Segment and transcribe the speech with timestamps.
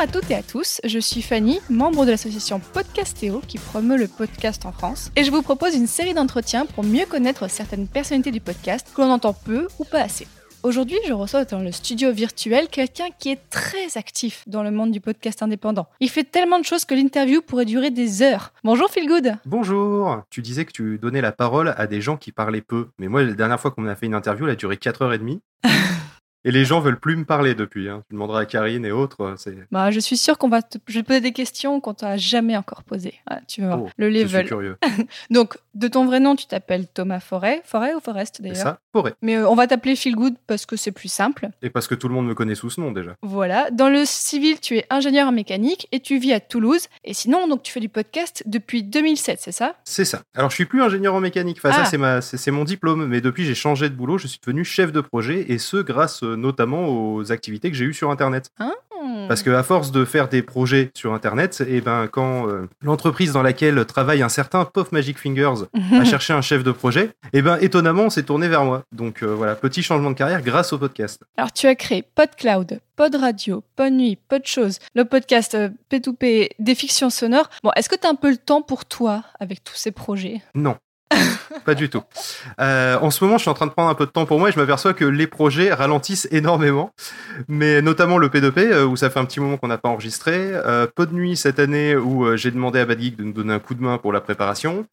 [0.00, 3.98] Bonjour à toutes et à tous, je suis Fanny, membre de l'association Podcastéo qui promeut
[3.98, 7.86] le podcast en France, et je vous propose une série d'entretiens pour mieux connaître certaines
[7.86, 10.26] personnalités du podcast que l'on entend peu ou pas assez.
[10.62, 14.90] Aujourd'hui, je reçois dans le studio virtuel quelqu'un qui est très actif dans le monde
[14.90, 15.86] du podcast indépendant.
[16.00, 18.54] Il fait tellement de choses que l'interview pourrait durer des heures.
[18.64, 19.34] Bonjour Phil Good.
[19.44, 20.22] Bonjour.
[20.30, 22.88] Tu disais que tu donnais la parole à des gens qui parlaient peu.
[22.98, 25.40] Mais moi, la dernière fois qu'on a fait une interview, elle a duré 4h30.
[25.64, 25.68] Et
[26.44, 27.88] les gens veulent plus me parler depuis.
[27.88, 28.02] Hein.
[28.08, 29.20] Tu demanderas à Karine et autres.
[29.22, 29.56] euh, C'est...
[29.70, 30.78] Bah, je suis sûre qu'on va te...
[30.86, 33.14] je vais te poser des questions qu'on t'a jamais encore posées.
[33.26, 33.82] Ah, tu voir.
[33.82, 34.46] Oh, le Je suis level.
[34.46, 34.76] curieux.
[35.30, 37.62] Donc, de ton vrai nom, tu t'appelles Thomas Forêt.
[37.64, 39.14] Forêt ou Forest d'ailleurs ça, forêt.
[39.22, 41.48] Mais euh, on va t'appeler Phil Good parce que c'est plus simple.
[41.62, 43.14] Et parce que tout le monde me connaît sous ce nom déjà.
[43.22, 43.70] Voilà.
[43.70, 46.86] Dans le civil, tu es ingénieur en mécanique et tu vis à Toulouse.
[47.04, 49.74] Et sinon, donc, tu fais du podcast depuis 2007, c'est ça?
[49.84, 50.22] C'est ça.
[50.34, 51.58] Alors, je suis plus ingénieur en mécanique.
[51.58, 51.84] Enfin, Ah.
[51.84, 53.06] ça, c'est, ma, c'est, c'est mon diplôme.
[53.06, 54.18] Mais depuis, j'ai changé de boulot.
[54.18, 55.46] Je suis devenu chef de projet.
[55.52, 58.50] Et ce, grâce euh, notamment aux activités que j'ai eues sur Internet.
[58.58, 58.70] Hmm.
[59.28, 63.32] Parce que à force de faire des projets sur Internet, et ben, quand euh, l'entreprise
[63.32, 67.42] dans laquelle travaille un certain Puff Magic Fingers a cherché un chef de projet, et
[67.42, 68.82] ben, étonnamment, on s'est tourné vers moi.
[68.92, 71.22] Donc euh, voilà, petit changement de carrière grâce au podcast.
[71.36, 76.50] Alors, tu as créé PodCloud, Pod Radio, Pod Nuit, Pod Chose, le podcast euh, P2P
[76.58, 77.48] des fictions sonores.
[77.62, 80.42] Bon, est-ce que tu as un peu le temps pour toi avec tous ces projets?
[80.54, 80.76] Non.
[81.64, 82.02] Pas du tout.
[82.60, 84.38] Euh, en ce moment, je suis en train de prendre un peu de temps pour
[84.38, 86.92] moi et je m'aperçois que les projets ralentissent énormément,
[87.48, 90.32] mais notamment le P2P euh, où ça fait un petit moment qu'on n'a pas enregistré,
[90.36, 93.54] euh, peu de nuit cette année où euh, j'ai demandé à Bad de nous donner
[93.54, 94.86] un coup de main pour la préparation.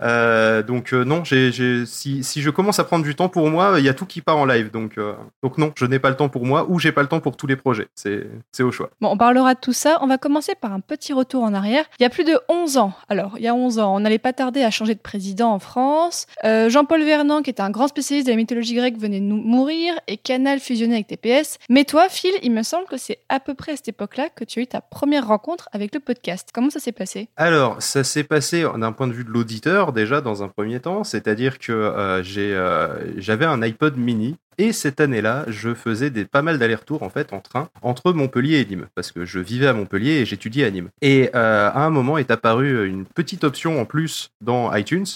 [0.00, 3.94] Donc non, si, si je commence à prendre du temps pour moi, il y a
[3.94, 4.70] tout qui part en live.
[4.70, 4.98] Donc,
[5.42, 7.36] donc non, je n'ai pas le temps pour moi ou j'ai pas le temps pour
[7.36, 7.88] tous les projets.
[7.94, 8.90] C'est, au choix.
[9.00, 9.98] Bon, on parlera de tout ça.
[10.00, 11.84] On va commencer par un petit retour en arrière.
[11.98, 12.92] Il y a plus de 11 ans.
[13.08, 15.58] Alors, il y a 11 ans, on n'allait pas tarder à changer de président en
[15.64, 16.26] France.
[16.44, 19.94] Euh, Jean-Paul Vernant, qui était un grand spécialiste de la mythologie grecque, venait nous mourir
[20.06, 21.58] et Canal fusionnait avec TPS.
[21.68, 24.44] Mais toi, Phil, il me semble que c'est à peu près à cette époque-là que
[24.44, 26.50] tu as eu ta première rencontre avec le podcast.
[26.52, 27.28] Comment ça s'est passé?
[27.36, 31.04] Alors, ça s'est passé d'un point de vue de l'auditeur déjà dans un premier temps,
[31.04, 36.58] c'est-à-dire que euh, euh, j'avais un iPod mini et cette année-là, je faisais pas mal
[36.58, 37.10] d'allers-retours en
[37.40, 40.90] train entre Montpellier et Nîmes parce que je vivais à Montpellier et j'étudiais à Nîmes.
[41.02, 45.06] Et à un moment est apparue une petite option en plus dans iTunes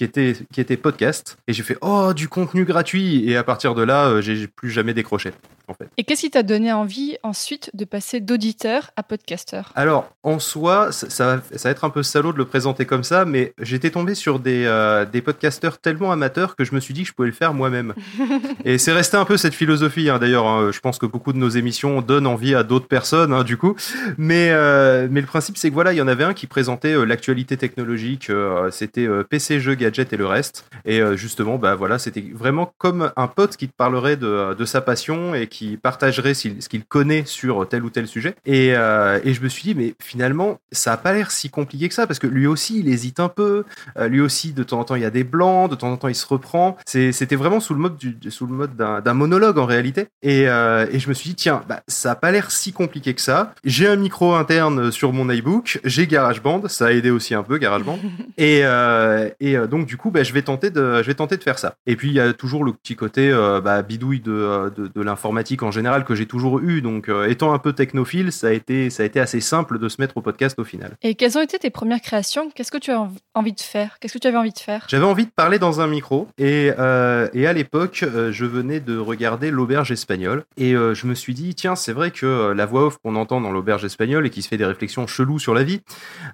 [0.00, 3.74] qui était, qui était podcast et j'ai fait oh du contenu gratuit et à partir
[3.74, 5.30] de là, euh, j'ai plus jamais décroché
[5.70, 5.88] en fait.
[5.96, 9.72] Et qu'est-ce qui t'a donné envie ensuite de passer d'auditeur à podcasteur?
[9.76, 12.84] Alors, en soi, ça, ça va, ça va être un peu salaud de le présenter
[12.84, 16.80] comme ça, mais j'étais tombé sur des, euh, des podcasteurs tellement amateurs que je me
[16.80, 17.94] suis dit que je pouvais le faire moi-même.
[18.64, 20.46] Et c'est resté un peu cette philosophie, hein, d'ailleurs.
[20.46, 20.70] hein.
[20.72, 23.76] je pense que beaucoup de nos émissions donnent envie à d'autres personnes, hein, du coup.
[24.18, 26.94] Mais, euh, mais le principe, c'est que voilà, il y en avait un qui présentait
[26.94, 28.30] euh, l'actualité technologique.
[28.70, 30.64] c'était PC, jeux, gadgets et le reste.
[30.84, 34.64] Et euh, justement, bah voilà, c'était vraiment comme un pote qui te parlerait de, de
[34.64, 38.34] sa passion et qui partagerait ce qu'il connaît sur tel ou tel sujet.
[38.46, 41.88] Et, euh, et je me suis dit, mais finalement, ça a pas l'air si compliqué
[41.88, 43.64] que ça, parce que lui aussi, il hésite un peu.
[43.98, 45.96] Euh, lui aussi, de temps en temps, il y a des blancs, de temps en
[45.96, 46.76] temps, il se reprend.
[46.86, 50.08] C'était vraiment sous le mode, du, sous le mode d'un monologue en réalité.
[50.22, 53.14] Et, euh, et je me suis dit, tiens, bah, ça a pas l'air si compliqué
[53.14, 53.54] que ça.
[53.64, 57.58] J'ai un micro interne sur mon iBook, j'ai GarageBand, ça a aidé aussi un peu
[57.58, 57.98] GarageBand.
[58.38, 61.38] Et, euh, et euh, donc du coup, bah, je vais tenter de, je vais tenter
[61.38, 61.76] de faire ça.
[61.86, 64.88] Et puis il y a toujours le petit côté euh, bah, bidouille de, euh, de,
[64.94, 66.82] de l'informatique en général que j'ai toujours eu.
[66.82, 69.88] Donc euh, étant un peu technophile, ça a été, ça a été assez simple de
[69.88, 70.96] se mettre au podcast au final.
[71.02, 72.50] Et quelles ont été tes premières créations?
[72.54, 73.98] Qu'est-ce que tu as env- envie de faire?
[74.00, 74.84] Qu'est-ce que tu avais envie de faire?
[74.88, 78.98] J'avais envie de parler dans un micro et, euh, et à l'époque, je venais de
[78.98, 82.86] regarder l'auberge espagnole et euh, je me suis dit, tiens, c'est vrai que la voix
[82.86, 85.62] off qu'on entend dans l'auberge espagnole et qui se fait des réflexions cheloues sur la
[85.62, 85.80] vie,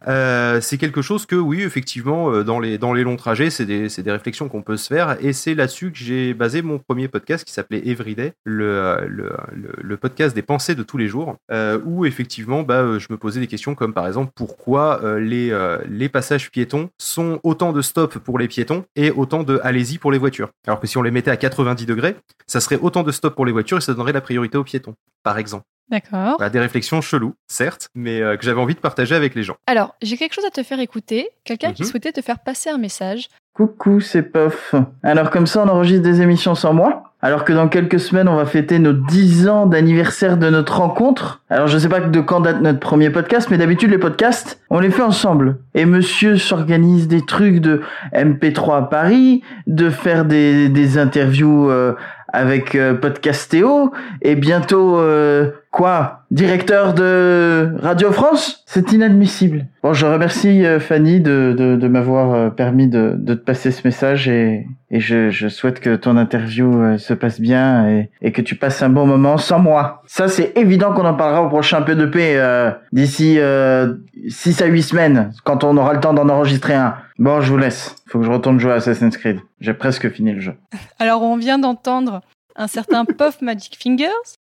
[0.08, 4.48] euh, c'est quelque chose que, oui, effectivement, dans, les, dans les longs c'est des, réflexions
[4.48, 7.86] qu'on peut se faire et c'est là-dessus que j'ai basé mon premier podcast qui s'appelait
[7.86, 12.98] Everyday, le, le, podcast des pensées de tous les jours, euh, où effectivement, bah, euh,
[12.98, 17.72] je me posais des questions comme par exemple, pourquoi euh, les, passages piétons sont autant
[17.72, 20.50] de stop pour les piétons et autant de allez-y pour les voitures.
[20.66, 23.44] Alors que si on les mettait à 90 degrés, ça serait autant de stop pour
[23.44, 24.94] les voitures et ça donnerait la priorité aux piétons,
[25.24, 25.64] par exemple.
[25.90, 26.34] D'accord.
[26.38, 29.56] Voilà, des réflexions cheloues, certes, mais euh, que j'avais envie de partager avec les gens.
[29.66, 31.28] Alors, j'ai quelque chose à te faire écouter.
[31.44, 31.88] Quelqu'un qui Mhm.
[31.88, 33.28] souhaitait te faire passer un message.
[33.54, 34.74] Coucou, c'est Puff.
[35.02, 37.04] Alors comme ça, on enregistre des émissions sans moi.
[37.22, 41.42] Alors que dans quelques semaines, on va fêter nos 10 ans d'anniversaire de notre rencontre.
[41.48, 44.78] Alors je sais pas de quand date notre premier podcast, mais d'habitude les podcasts, on
[44.80, 45.56] les fait ensemble.
[45.74, 47.80] Et monsieur s'organise des trucs de
[48.12, 51.94] MP3 à Paris, de faire des, des interviews euh,
[52.34, 53.90] avec euh, Podcastéo,
[54.20, 56.20] et bientôt euh, Quoi?
[56.30, 58.64] Directeur de Radio France?
[58.64, 59.66] C'est inadmissible.
[59.82, 63.70] Bon, je remercie euh, Fanny de, de, de m'avoir euh, permis de, de te passer
[63.70, 68.10] ce message et, et je, je souhaite que ton interview euh, se passe bien et,
[68.22, 70.02] et que tu passes un bon moment sans moi.
[70.06, 73.96] Ça, c'est évident qu'on en parlera au prochain P2P euh, d'ici euh,
[74.30, 76.94] 6 à 8 semaines, quand on aura le temps d'en enregistrer un.
[77.18, 77.96] Bon, je vous laisse.
[78.08, 79.40] Faut que je retourne jouer à Assassin's Creed.
[79.60, 80.54] J'ai presque fini le jeu.
[80.98, 82.22] Alors, on vient d'entendre
[82.56, 84.38] un certain Puff Magic Fingers.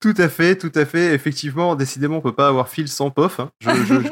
[0.00, 1.14] Tout à fait, tout à fait.
[1.14, 3.40] Effectivement, décidément, on peut pas avoir fil sans Pof.
[3.40, 3.50] hein.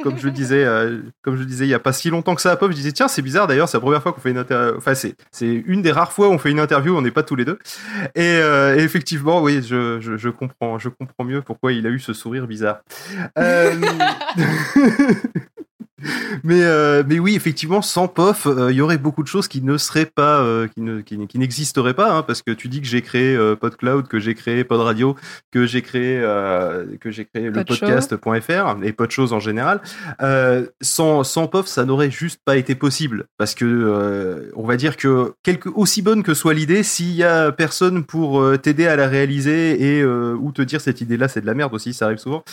[0.03, 2.53] Comme je disais, euh, comme je disais il y a pas si longtemps que ça
[2.53, 4.39] à Pof, je disais tiens, c'est bizarre d'ailleurs, c'est la première fois qu'on fait une
[4.39, 4.77] interview.
[4.77, 7.37] Enfin, c'est une des rares fois où on fait une interview, on n'est pas tous
[7.37, 7.59] les deux.
[8.15, 11.99] Et, euh, effectivement, oui, je, je, je comprends, je comprends mieux pourquoi il a eu
[12.01, 12.81] ce sourire bizarre.
[13.39, 13.75] Euh,
[16.45, 19.63] Mais, euh, mais oui, effectivement, sans POF, euh, il y aurait beaucoup de choses qui
[19.63, 22.81] ne seraient pas, euh, qui ne, qui, qui n'existeraient pas, hein, parce que tu dis
[22.81, 25.17] que j'ai créé PodCloud, que j'ai créé PodRadio,
[25.51, 26.21] que j'ai créé,
[27.01, 29.81] que j'ai créé le podcast.fr et Podchose en général.
[30.81, 35.33] Sans, sans POF, ça n'aurait juste pas été possible, parce que on va dire que
[35.43, 39.97] quelque aussi bonne que soit l'idée, s'il y a personne pour t'aider à la réaliser
[39.97, 42.45] et ou te dire cette idée-là, c'est de la merde aussi, ça arrive souvent.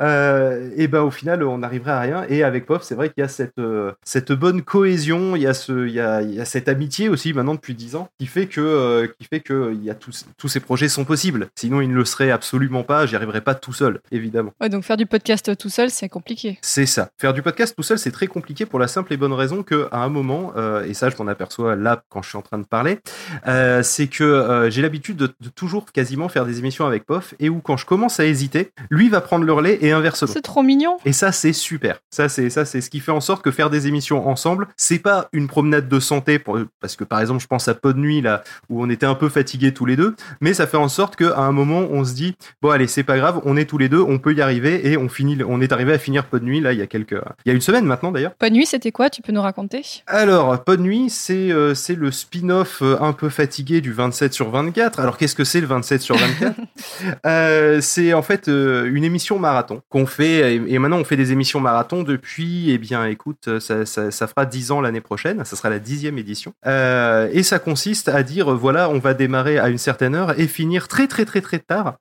[0.00, 2.24] Et ben au final, on n'arriverait à rien.
[2.28, 5.46] Et avec POF, c'est vrai qu'il y a cette euh, cette bonne cohésion, il y
[5.46, 8.08] a ce, il y a, il y a cette amitié aussi maintenant depuis 10 ans
[8.18, 11.04] qui fait que euh, qui fait que il y a tous tous ces projets sont
[11.04, 11.48] possibles.
[11.54, 13.06] Sinon, ils ne le seraient absolument pas.
[13.06, 14.52] J'y arriverais pas tout seul, évidemment.
[14.60, 16.58] Ouais, donc faire du podcast tout seul, c'est compliqué.
[16.62, 17.10] C'est ça.
[17.20, 19.88] Faire du podcast tout seul, c'est très compliqué pour la simple et bonne raison que
[19.92, 22.58] à un moment, euh, et ça je m'en aperçois là quand je suis en train
[22.58, 22.98] de parler,
[23.46, 27.34] euh, c'est que euh, j'ai l'habitude de, de toujours quasiment faire des émissions avec Pof
[27.38, 30.32] et où quand je commence à hésiter, lui va prendre le relais et inversement.
[30.32, 30.98] C'est trop mignon.
[31.04, 31.98] Et ça, c'est super.
[32.10, 34.98] Ça, c'est ça, c'est ce qui fait en sorte que faire des émissions ensemble, c'est
[34.98, 38.20] pas une promenade de santé, pour, parce que par exemple, je pense à Pod Nuit
[38.20, 41.16] là, où on était un peu fatigués tous les deux, mais ça fait en sorte
[41.16, 43.88] qu'à un moment, on se dit bon allez, c'est pas grave, on est tous les
[43.88, 46.60] deux, on peut y arriver et on finit, on est arrivé à finir Pod Nuit
[46.60, 48.34] là il y a quelques, il y a une semaine maintenant d'ailleurs.
[48.34, 49.10] Pas nuit, c'était quoi?
[49.10, 49.82] Tu peux nous raconter?
[50.06, 54.50] Alors, Pod Nuit, c'est euh, c'est le spin-off euh, un peu fatigué du 27 sur
[54.50, 55.00] 24.
[55.00, 56.54] Alors, qu'est-ce que c'est le 27 sur 24
[57.26, 61.16] Euh, C'est en fait euh, une émission marathon qu'on fait, et, et maintenant on fait
[61.16, 65.00] des émissions marathon depuis, eh bien, écoute, euh, ça, ça, ça fera 10 ans l'année
[65.00, 66.52] prochaine, ça sera la dixième édition.
[66.66, 70.38] Euh, et ça consiste à dire, euh, voilà, on va démarrer à une certaine heure
[70.38, 71.94] et finir très très très très tard.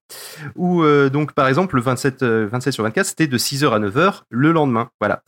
[0.56, 3.80] Ou euh, donc, par exemple, le 27, euh, 27 sur 24, c'était de 6h à
[3.80, 4.90] 9h le lendemain.
[5.00, 5.22] Voilà.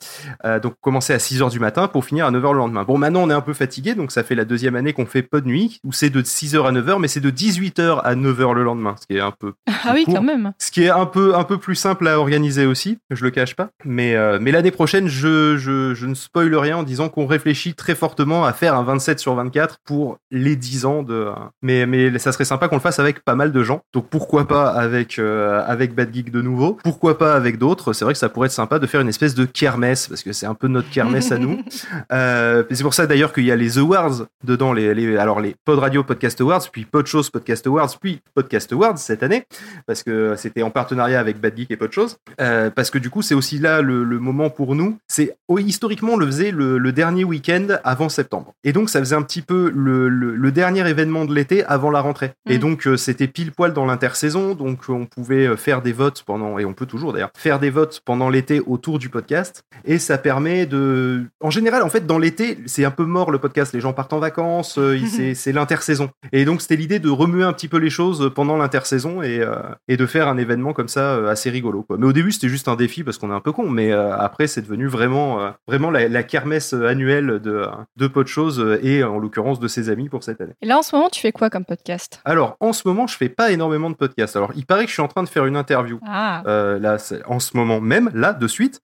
[0.46, 2.84] Euh, donc commencer à 6h du matin pour finir à 9h le lendemain.
[2.84, 5.22] Bon, maintenant on est un peu fatigué, donc ça fait la deuxième année qu'on fait
[5.22, 8.54] pas de nuit, où c'est de 6h à 9h, mais c'est de 18h à 9h
[8.54, 10.16] le lendemain, ce qui est un peu Ah oui, court.
[10.16, 10.54] quand même.
[10.60, 13.56] ce qui est un peu un peu plus simple à organiser aussi, je le cache
[13.56, 13.70] pas.
[13.84, 15.28] Mais mais l'année prochaine, je,
[15.58, 19.20] je je ne spoil rien en disant qu'on réfléchit très fortement à faire un 27
[19.20, 21.30] sur 24 pour les 10 ans de.
[21.62, 23.82] Mais mais ça serait sympa qu'on le fasse avec pas mal de gens.
[23.94, 28.06] Donc pourquoi pas avec euh, avec Bad Geek de nouveau Pourquoi pas avec d'autres C'est
[28.06, 30.46] vrai que ça pourrait être sympa de faire une espèce de kermesse parce que c'est
[30.46, 31.60] un peu notre kermesse à nous.
[32.12, 35.56] Euh, c'est pour ça d'ailleurs qu'il y a les awards dedans, les, les alors les
[35.66, 39.46] Pod Radio Podcast Awards, puis Pod Shows Podcast Awards, puis Podcast Awards cette année
[39.88, 42.10] parce que c'était en partenariat avec Bad Geek et Pod Shows.
[42.42, 44.98] Euh, parce que du coup, c'est aussi là le, le moment pour nous.
[45.08, 45.25] C'est
[45.58, 49.22] historiquement, on le faisait le, le dernier week-end avant septembre, et donc ça faisait un
[49.22, 52.34] petit peu le, le, le dernier événement de l'été avant la rentrée.
[52.50, 52.62] Et Mm.
[52.62, 56.60] donc euh, c'était pile poil dans l'intersaison, donc on pouvait euh, faire des votes pendant,
[56.60, 60.18] et on peut toujours d'ailleurs faire des votes pendant l'été autour du podcast, et ça
[60.18, 63.74] permet de, en général, en fait, dans l'été, c'est un peu mort le podcast.
[63.74, 64.98] Les gens partent en vacances, euh,
[65.36, 66.10] c'est l'intersaison.
[66.32, 69.56] Et donc, c'était l'idée de remuer un petit peu les choses pendant l'intersaison et, euh,
[69.88, 71.84] et de faire un événement comme ça euh, assez rigolo.
[71.84, 71.98] Quoi.
[72.00, 73.70] Mais au début, c'était juste un défi parce qu'on est un peu con.
[73.70, 77.66] Mais euh, après, c'est devenu vraiment, euh, vraiment la, la kermesse annuelle de,
[77.98, 80.54] de Podchose euh, et en l'occurrence de ses amis pour cette année.
[80.62, 82.20] Et là, en ce moment, tu fais quoi comme podcast?
[82.26, 84.36] Alors, en ce moment, je fais pas énormément de podcasts.
[84.36, 86.00] Alors, il paraît que je suis en train de faire une interview.
[86.06, 88.82] Ah, Euh, là, en ce moment même, là, de suite.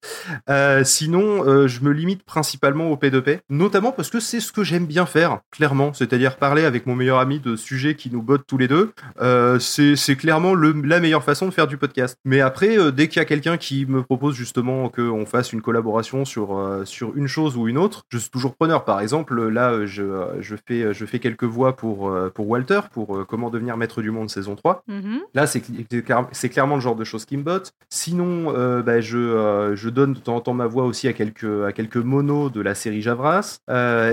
[0.49, 4.63] Euh, sinon, euh, je me limite principalement au P2P, notamment parce que c'est ce que
[4.63, 5.93] j'aime bien faire, clairement.
[5.93, 8.91] C'est-à-dire parler avec mon meilleur ami de sujets qui nous bottent tous les deux.
[9.21, 12.17] Euh, c'est clairement le, la meilleure façon de faire du podcast.
[12.25, 15.61] Mais après, euh, dès qu'il y a quelqu'un qui me propose justement qu'on fasse une
[15.61, 18.85] collaboration sur, euh, sur une chose ou une autre, je suis toujours preneur.
[18.85, 22.81] Par exemple, là, euh, je, euh, je, fais, je fais quelques voix pour, pour Walter,
[22.91, 24.83] pour Comment devenir maître du monde saison 3.
[24.87, 25.21] mhm.
[25.33, 27.71] Là, c'est c'est clair- c'est clairement le genre de choses qui me botte.
[27.89, 28.51] Sinon,
[28.81, 31.97] bah, je, je donne de temps en temps ma voix aussi à quelques, à quelques
[31.97, 33.59] monos de la série Javras.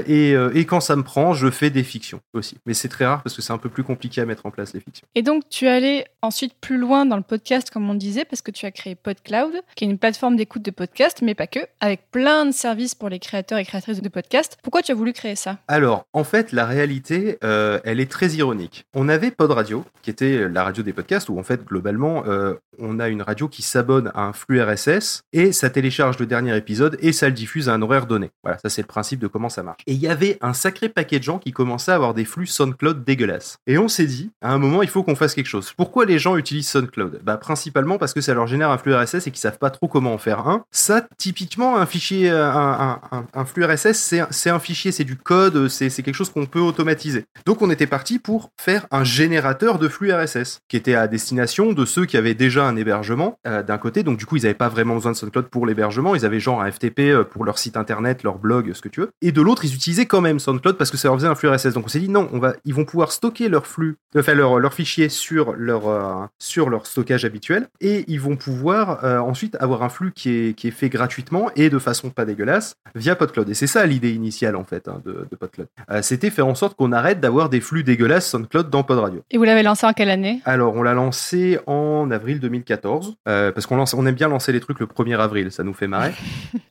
[0.07, 2.57] Et, et quand ça me prend, je fais des fictions aussi.
[2.67, 4.75] Mais c'est très rare parce que c'est un peu plus compliqué à mettre en place
[4.75, 5.07] les fictions.
[5.15, 8.43] Et donc, tu es allé ensuite plus loin dans le podcast, comme on disait, parce
[8.43, 11.61] que tu as créé PodCloud, qui est une plateforme d'écoute de podcasts, mais pas que,
[11.81, 14.57] avec plein de services pour les créateurs et créatrices de podcasts.
[14.63, 15.59] Pourquoi tu as voulu créer ça?
[15.69, 18.85] Alors, en fait, la réalité, euh, elle est très ironique.
[18.95, 22.55] On avait Pod Radio, qui était la radio des podcasts, où en fait, globalement, euh,
[22.79, 26.57] on a une radio qui s'abonne à un flux RSS et ça télécharge le dernier
[26.57, 28.31] épisode et ça le diffuse à un horaire donné.
[28.43, 29.81] Voilà, ça c'est le principe de comment ça marche.
[29.87, 32.47] Et il y avait un sacré paquet de gens qui commençaient à avoir des flux
[32.47, 33.59] SoundCloud dégueulasses.
[33.67, 35.73] Et on s'est dit, à un moment, il faut qu'on fasse quelque chose.
[35.77, 37.21] Pourquoi les gens utilisent SoundCloud?
[37.23, 39.89] Bah principalement parce que ça leur génère un flux RSS et qu'ils savent pas trop
[39.89, 40.65] comment en faire un.
[40.71, 43.01] Ça, typiquement, un fichier, un,
[43.35, 47.25] un, flux RSS, c'est un fichier, c'est du code, c'est quelque chose qu'on peut automatiser.
[47.47, 51.73] Donc on était parti pour faire un générateur de flux RSS qui était à destination
[51.73, 54.03] de ceux qui avaient déjà un hébergement euh, d'un côté.
[54.03, 56.15] Donc du coup, ils n'avaient pas vraiment besoin de SoundCloud pour l'hébergement.
[56.15, 59.01] Ils avaient genre un FTP euh, pour leur site internet, leur blog, ce que tu
[59.01, 59.11] veux.
[59.23, 61.49] Et de l'autre, ils utilisaient quand même SoundCloud parce que ça leur faisait un flux
[61.49, 61.75] RSS.
[61.75, 64.59] Donc on s'est dit non, on va, ils vont pouvoir stocker leur flux, enfin leur,
[64.59, 69.83] leur fichier sur leur euh, sur leur stockage habituel et ils vont pouvoir ensuite avoir
[69.83, 73.49] un flux qui est qui est fait gratuitement et de façon pas dégueulasse via PodCloud.
[73.49, 75.69] Et c'est ça l'idée initiale en fait hein, de, de, PodCloud.
[76.03, 79.23] C'était faire en sorte qu'on arrête d'avoir des flux dégueulasses SoundCloud dans PodRadio.
[79.31, 80.41] Et vous l'avez lancé en quelle année?
[80.45, 84.81] Alors on l'a lancé en avril 2014 parce qu'on on aime bien lancer les trucs
[84.81, 86.13] le 1er avril, ça nous fait marrer.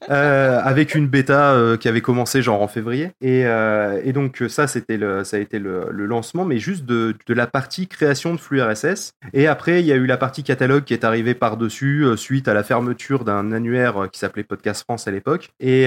[0.09, 3.11] Euh, avec une bêta euh, qui avait commencé genre en février.
[3.19, 6.85] Et, euh, et donc ça, c'était le, ça a été le, le, lancement, mais juste
[6.85, 9.11] de, de, la partie création de flux RSS.
[9.33, 12.53] Et après, il y a eu la partie catalogue qui est arrivée par-dessus suite à
[12.53, 15.49] la fermeture d'un annuaire qui s'appelait Podcast France à l'époque.
[15.59, 15.83] Et,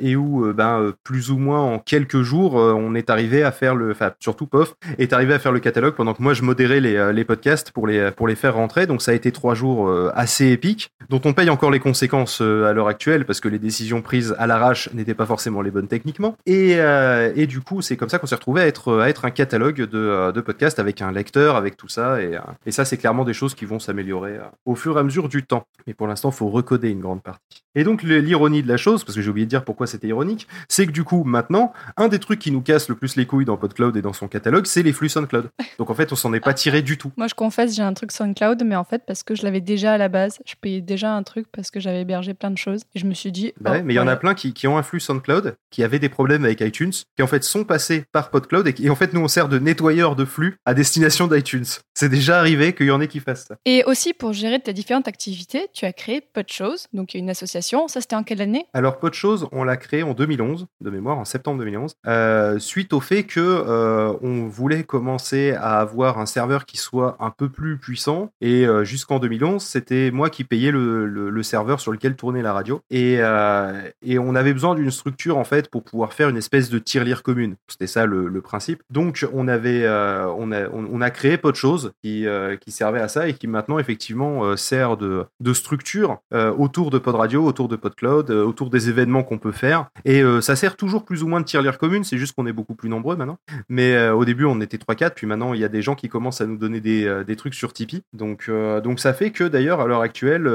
[0.00, 3.92] et où, ben, plus ou moins en quelques jours, on est arrivé à faire le,
[3.92, 7.12] enfin, surtout POF, est arrivé à faire le catalogue pendant que moi je modérais les,
[7.12, 8.86] les podcasts pour les, pour les faire rentrer.
[8.86, 12.72] Donc ça a été trois jours assez épiques, dont on paye encore les conséquences à
[12.72, 16.36] l'heure actuelle parce que les décisions prises à l'arrache n'étaient pas forcément les bonnes techniquement.
[16.46, 19.24] Et, euh, et du coup, c'est comme ça qu'on s'est retrouvé à être, à être
[19.24, 22.20] un catalogue de, euh, de podcasts avec un lecteur, avec tout ça.
[22.22, 25.02] Et, euh, et ça, c'est clairement des choses qui vont s'améliorer au fur et à
[25.02, 25.64] mesure du temps.
[25.86, 27.62] Mais pour l'instant, il faut recoder une grande partie.
[27.74, 30.48] Et donc, l'ironie de la chose, parce que j'ai oublié de dire pourquoi c'était ironique,
[30.68, 33.44] c'est que du coup, maintenant, un des trucs qui nous casse le plus les couilles
[33.44, 35.50] dans PodCloud et dans son catalogue, c'est les flux SoundCloud.
[35.78, 37.12] Donc en fait, on s'en est pas tiré du tout.
[37.18, 39.92] Moi, je confesse, j'ai un truc SoundCloud, mais en fait, parce que je l'avais déjà
[39.92, 42.82] à la base, je payais déjà un truc parce que j'avais hébergé plein de choses.
[42.94, 44.66] Et je me suis dit, bah oh, mais il y en a plein qui, qui,
[44.66, 48.04] ont un flux SoundCloud, qui avaient des problèmes avec iTunes, qui en fait sont passés
[48.12, 51.26] par PodCloud et, qui, en fait nous on sert de nettoyeur de flux à destination
[51.26, 51.64] d'iTunes.
[51.94, 53.56] C'est déjà arrivé qu'il y en ait qui fassent ça.
[53.66, 57.88] Et aussi pour gérer tes différentes activités, tu as créé PodChose, donc une association.
[57.88, 58.66] Ça c'était quelle année?
[58.72, 63.00] Alors PodChose, on l'a créé en 2011, de mémoire, en septembre 2011, euh, suite au
[63.00, 67.78] fait que euh, on voulait commencer à avoir un serveur qui soit un peu plus
[67.78, 68.30] puissant.
[68.40, 72.80] Et euh, jusqu'en 2011, c'était moi qui payais le, serveur sur lequel tournait la radio.
[72.90, 77.24] Et on avait besoin d'une structure en fait pour pouvoir faire une espèce de tirelire
[77.24, 77.56] commune.
[77.68, 78.82] C'était ça le, principe.
[78.90, 82.26] Donc on avait, on, a, créé pas de choses qui,
[82.68, 87.44] servait à ça et qui maintenant effectivement sert de, de structure autour de Pod Radio,
[87.44, 87.76] autour de
[88.12, 89.86] PodCloud, autour des événements qu'on peut faire.
[90.04, 92.04] Et ça sert toujours plus ou moins de tirelire commune.
[92.04, 93.38] C'est juste qu'on est beaucoup plus nombreux maintenant.
[93.68, 96.40] Mais au début on était 3-4, puis maintenant il y a des gens qui commencent
[96.40, 98.02] à nous donner des, des trucs sur Tipeee.
[98.12, 98.50] Donc,
[98.82, 100.50] donc ça fait que d'ailleurs à l'heure actuelle,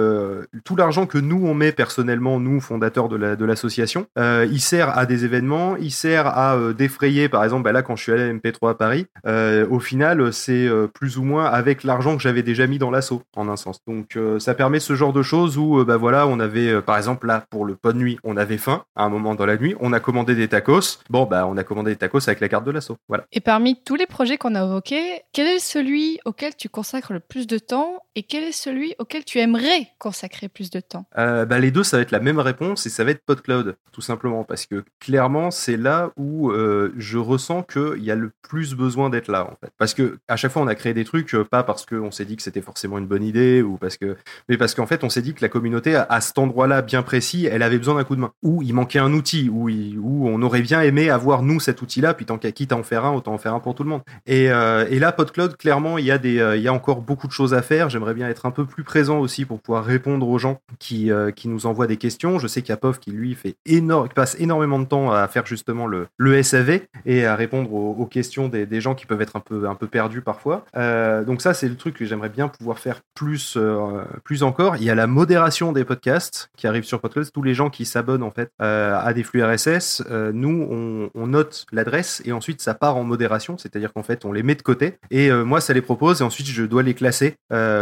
[0.63, 4.07] tout l'argent que nous on met personnellement, nous fondateurs de la de l'association.
[4.17, 7.81] Euh, il sert à des événements, il sert à euh, défrayer, par exemple, bah là
[7.81, 11.45] quand je suis allé à MP3 à Paris, euh, au final c'est plus ou moins
[11.45, 13.79] avec l'argent que j'avais déjà mis dans l'assaut, en un sens.
[13.87, 17.45] Donc ça permet ce genre de choses où, bah voilà, on avait, par exemple là
[17.49, 19.93] pour le pot de nuit, on avait faim à un moment dans la nuit, on
[19.93, 20.99] a commandé des tacos.
[21.09, 22.97] Bon bah on a commandé des tacos avec la carte de l'assaut.
[23.07, 23.25] Voilà.
[23.31, 27.19] Et parmi tous les projets qu'on a évoqués, quel est celui auquel tu consacres le
[27.19, 31.05] plus de temps et quel est celui auquel tu aimerais consacrer plus de temps?
[31.15, 34.01] Bah, Les deux, ça va être la même réponse et ça va être PodCloud, tout
[34.01, 38.73] simplement, parce que clairement, c'est là où euh, je ressens qu'il y a le plus
[38.73, 39.71] besoin d'être là, en fait.
[39.77, 42.25] Parce que à chaque fois, on a créé des trucs, euh, pas parce qu'on s'est
[42.25, 44.17] dit que c'était forcément une bonne idée, ou parce que,
[44.49, 47.37] mais parce qu'en fait, on s'est dit que la communauté, à, cet endroit-là bien précis,
[47.46, 50.62] elle avait besoin d'un coup de main, ou il manquait un outil, ou on aurait
[50.62, 53.34] bien aimé avoir nous cet outil-là, puis tant qu'à quitte à en faire un, autant
[53.34, 54.01] en faire un pour tout le monde.
[54.25, 57.32] Et, euh, là, PodCloud, clairement, il y a des, il y a encore beaucoup de
[57.32, 57.89] choses à faire.
[57.89, 61.48] J'aimerais bien être un peu plus présent aussi pour pouvoir répondre aux gens qui, qui
[61.48, 62.39] nous envoient des questions.
[62.39, 65.27] Je sais qu'il y a POF qui lui fait énorme, passe énormément de temps à
[65.27, 66.08] faire justement le,
[66.44, 70.65] SAV et à répondre aux, questions des, gens qui peuvent être un peu, perdus parfois.
[70.75, 74.75] Euh, donc ça, c'est le truc que j'aimerais bien pouvoir faire plus, euh, plus encore.
[74.77, 77.00] Il y a la modération des podcasts qui arrive sur
[77.33, 81.27] Tous les gens qui s'abonnent en fait euh, à des flux RSS, euh, nous, on,
[81.27, 84.62] note l'adresse et ensuite ça part en modération, c'est-à-dire qu'en fait, on les met de
[84.62, 87.36] côté et euh, moi, ça les propose et ensuite je dois les classer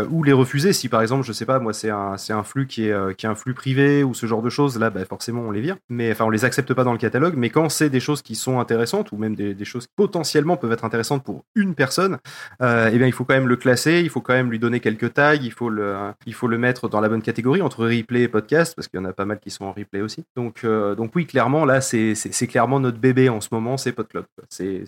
[0.10, 2.66] ou les refuser si par exemple, je sais pas, moi, c'est un, c'est un flux
[2.66, 5.42] qui est, qui est un flux privé ou ce genre de choses, là, bah, forcément,
[5.42, 5.78] on les vire.
[5.90, 7.36] Mais enfin, on les accepte pas dans le catalogue.
[7.38, 10.72] Mais quand c'est des choses qui sont intéressantes ou même des, choses qui potentiellement peuvent
[10.72, 12.18] être intéressantes pour une personne,
[12.62, 14.02] eh bien, il faut quand même le classer.
[14.04, 15.36] Il faut quand même lui donner quelques tags.
[15.36, 18.74] Il faut le, il faut le mettre dans la bonne catégorie entre replay et podcast
[18.76, 20.24] parce qu'il y en a pas mal qui sont en replay aussi.
[20.36, 22.16] Donc, euh, donc oui, clairement, là, c'est
[22.48, 24.26] clairement notre bébé en ce moment, c'est PodCloud.
[24.50, 24.84] C'est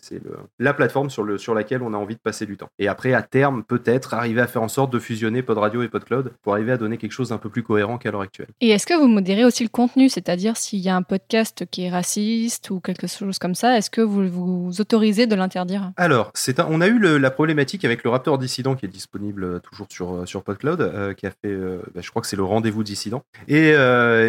[0.59, 2.69] la plateforme sur, le, sur laquelle on a envie de passer du temps.
[2.79, 6.33] Et après, à terme, peut-être arriver à faire en sorte de fusionner PodRadio et PodCloud
[6.41, 8.49] pour arriver à donner quelque chose d'un peu plus cohérent qu'à l'heure actuelle.
[8.61, 10.09] Et est-ce que vous modérez aussi le contenu?
[10.09, 13.89] C'est-à-dire s'il y a un podcast qui est raciste ou quelque chose comme ça, est-ce
[13.89, 15.91] que vous vous autorisez de l'interdire?
[15.97, 19.59] Alors, c'est on a eu la problématique avec le Raptor Dissident qui est disponible euh,
[19.59, 21.55] toujours sur, euh, sur PodCloud, euh, qui a fait,
[21.93, 23.73] bah, je crois que c'est le rendez-vous dissident, et,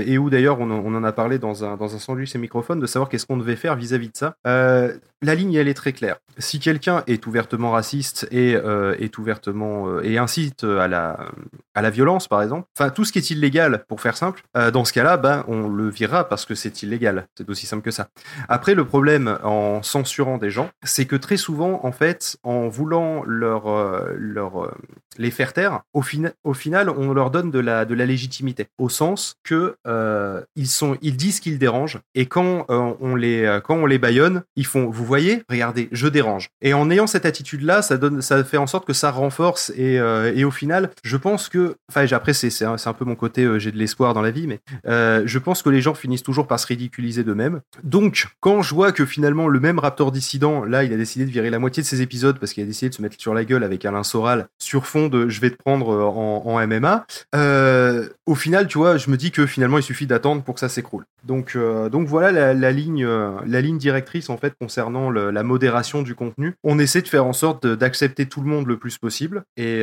[0.07, 2.87] et où d'ailleurs on, en a parlé dans un, dans un sandwich et microphone de
[2.87, 4.37] savoir qu'est-ce qu'on devait faire vis-à-vis de ça.
[4.45, 6.17] la ligne, elle est très claire.
[6.39, 11.31] Si quelqu'un est ouvertement raciste et est ouvertement et incite à la,
[11.75, 14.85] à la violence, par exemple, enfin tout ce qui est illégal, pour faire simple, dans
[14.85, 17.27] ce cas-là, ben, on le virera parce que c'est illégal.
[17.37, 18.09] C'est aussi simple que ça.
[18.49, 23.23] Après, le problème en censurant des gens, c'est que très souvent, en fait, en voulant
[23.27, 24.75] leur, euh, leur, euh,
[25.19, 26.03] les faire taire, au,
[26.45, 30.69] au final, on leur donne de la, de la légitimité, au sens que euh, ils,
[30.69, 34.91] sont, ils disent qu'ils dérangent, et quand, on les, quand on les baillonne, ils font,
[34.91, 36.49] vous voyez, regardez, je dérange.
[36.61, 39.95] Et en ayant cette attitude-là, ça, donne, ça fait en sorte que ça renforce, et,
[39.95, 43.79] et au final, je pense que, enfin, après, c'est un, peu mon côté, j'ai de
[43.79, 47.25] l'espoir dans la vie, mais je pense que les gens finissent toujours par se ridiculiser
[47.25, 47.61] d'eux-mêmes.
[47.83, 51.31] Donc, quand je vois que finalement le même Raptor dissident, là, il a décidé de
[51.31, 53.45] virer la moitié de ses épisodes parce qu'il a décidé de se mettre sur la
[53.45, 58.09] gueule avec Alain Soral sur fond de je vais te prendre euh, en, MMA, euh,
[58.27, 60.69] au final, tu vois, je me dis que finalement, il suffit d'attendre pour que ça
[60.69, 61.05] s'écroule.
[61.25, 66.15] Donc, euh, donc voilà la, ligne, la ligne directrice en fait concernant la modération du
[66.15, 66.55] contenu.
[66.65, 69.81] On essaie de faire en sorte d'accepter tout le monde le plus possible et,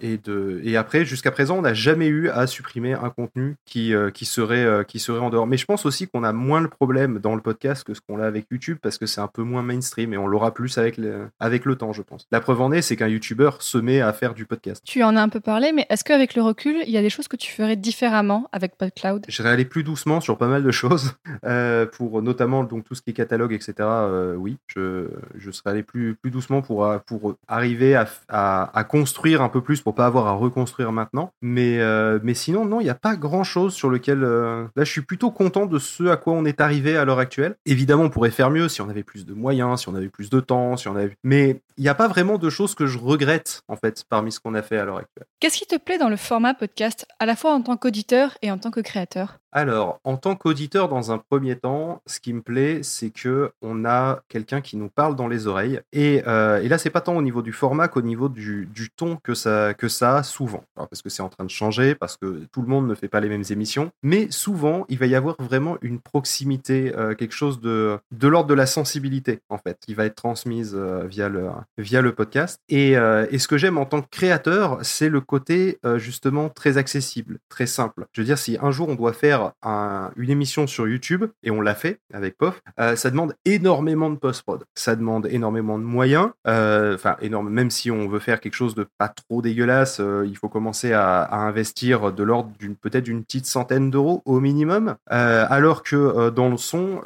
[0.00, 3.92] et, de, et après, jusqu'à présent, on n'a jamais eu à supprimer un contenu qui,
[4.14, 5.46] qui, serait, qui serait en dehors.
[5.46, 8.20] Mais je pense aussi qu'on a moins le problème dans le podcast que ce qu'on
[8.20, 10.96] a avec YouTube parce que c'est un peu moins mainstream et on l'aura plus avec
[10.96, 12.26] le, avec le temps, je pense.
[12.30, 14.82] La preuve en est, c'est qu'un YouTuber se met à faire du podcast.
[14.84, 17.10] Tu en as un peu parlé, mais est-ce qu'avec le recul, il y a des
[17.10, 19.05] choses que tu ferais différemment avec PodCloud?
[19.28, 22.94] Je vais aller plus doucement sur pas mal de choses, euh, pour notamment donc tout
[22.94, 23.74] ce qui est catalogue, etc.
[23.80, 28.84] Euh, oui, je, je serais allé plus, plus doucement pour, euh, pour arriver à, à,
[28.84, 31.32] construire un peu plus pour pas avoir à reconstruire maintenant.
[31.42, 31.80] Mais,
[32.22, 34.20] mais sinon, non, il n'y a pas grand chose sur lequel.
[34.20, 37.56] là, je suis plutôt content de ce à quoi on est arrivé à l'heure actuelle.
[37.66, 40.30] Évidemment, on pourrait faire mieux si on avait plus de moyens, si on avait plus
[40.30, 41.16] de temps, si on avait.
[41.24, 44.40] Mais il n'y a pas vraiment de choses que je regrette en fait parmi ce
[44.40, 45.26] qu'on a fait à l'heure actuelle.
[45.40, 48.50] Qu'est-ce qui te plaît dans le format podcast, à la fois en tant qu'auditeur et
[48.50, 49.38] en tant que créateur?
[49.56, 53.86] Alors, en tant qu'auditeur, dans un premier temps, ce qui me plaît, c'est que on
[53.86, 55.80] a quelqu'un qui nous parle dans les oreilles.
[55.94, 58.90] Et, euh, et là, c'est pas tant au niveau du format qu'au niveau du, du,
[58.90, 60.62] ton que ça, que ça a souvent.
[60.74, 63.20] parce que c'est en train de changer, parce que tout le monde ne fait pas
[63.20, 63.90] les mêmes émissions.
[64.02, 68.50] Mais souvent, il va y avoir vraiment une proximité, euh, quelque chose de, de l'ordre
[68.50, 72.60] de la sensibilité, en fait, qui va être transmise euh, via, le, via le podcast.
[72.68, 77.38] Et, et ce que j'aime en tant que créateur, c'est le côté justement très accessible,
[77.48, 78.06] très simple.
[78.12, 81.60] Je veux dire, si un jour on doit faire une émission sur YouTube, et on
[81.60, 84.64] l'a fait avec POF, euh, ça demande énormément de post-prod.
[84.74, 86.30] Ça demande énormément de moyens.
[86.46, 90.26] Euh, enfin, énorme, même si on veut faire quelque chose de pas trop dégueulasse, euh,
[90.26, 94.96] il faut commencer à, investir de l'ordre d'une peut-être d'une petite centaine d'euros au minimum.
[95.06, 97.02] alors que dans le son,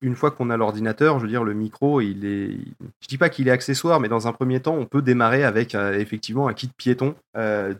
[0.00, 2.58] une fois qu'on a l'ordinateur, je veux dire, le micro, il est.
[3.00, 5.74] Je dis pas qu'il est accessoire, mais dans un premier temps, on peut démarrer avec
[5.74, 7.14] effectivement un kit piéton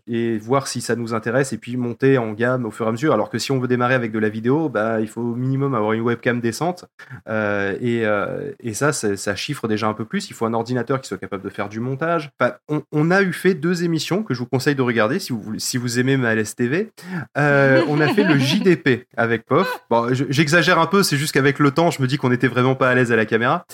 [0.07, 2.92] et voir si ça nous intéresse et puis monter en gamme au fur et à
[2.92, 3.12] mesure.
[3.12, 5.74] Alors que si on veut démarrer avec de la vidéo, bah, il faut au minimum
[5.74, 6.85] avoir une webcam décente.
[7.29, 10.29] Euh, et, euh, et, ça, ça chiffre déjà un peu plus.
[10.31, 12.31] Il faut un ordinateur qui soit capable de faire du montage.
[12.92, 15.76] on, a eu fait deux émissions que je vous conseille de regarder si vous, si
[15.76, 16.90] vous aimez ma LSTV.
[17.38, 19.68] Euh, on a fait le JDP avec POF.
[19.90, 22.74] Bon, j'exagère un peu, c'est juste qu'avec le temps, je me dis qu'on n'était vraiment
[22.74, 23.64] pas à l'aise à la caméra.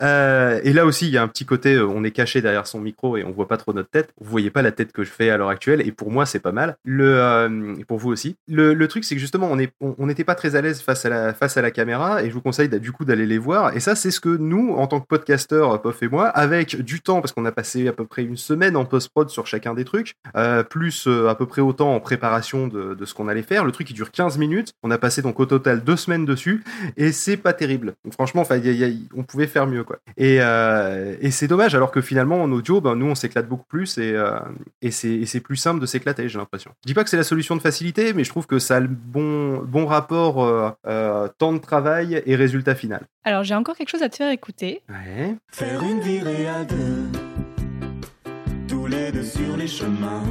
[0.00, 3.16] et là aussi, il y a un petit côté, on est caché derrière son micro
[3.16, 4.12] et on voit pas trop notre tête.
[4.20, 5.86] Vous voyez pas la tête que je fais à l'heure actuelle.
[5.86, 6.76] Et pour moi, c'est pas mal.
[6.84, 8.36] Le, pour vous aussi.
[8.48, 11.56] Le, truc, c'est que justement, on n'était pas très à l'aise face à la face
[11.56, 13.76] à la caméra et je vous conseille du coup d'aller les voir.
[13.76, 17.00] Et ça, c'est ce que nous, en tant que podcasteurs, Pof et moi, avec du
[17.00, 19.84] temps, parce qu'on a passé à peu près une semaine en post-prod sur chacun des
[19.84, 23.64] trucs, euh, plus euh, à peu près autant en préparation de, ce qu'on allait faire.
[23.64, 24.72] Le truc, il dure 15 minutes.
[24.82, 26.62] On a passé donc au total deux semaines dessus
[26.96, 27.94] et c'est pas terrible.
[28.12, 28.60] Franchement, enfin,
[29.14, 29.98] on pouvait faire mieux, quoi.
[30.20, 33.96] Euh, et c'est dommage, alors que finalement, en audio, ben, nous, on s'éclate beaucoup plus
[33.98, 34.14] et,
[34.82, 36.72] et c'est plus simple de s'éclater, j'ai l'impression.
[36.84, 38.80] Je dis pas que c'est la solution de facilité, mais je trouve que ça a
[38.80, 43.06] le bon bon rapport euh, euh, temps de travail et résultat final.
[43.24, 44.82] Alors j'ai encore quelque chose à te faire écouter.
[45.52, 47.06] Faire une virée à deux,
[48.66, 50.22] tous les deux sur les chemins,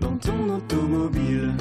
[0.00, 1.52] dans ton automobile,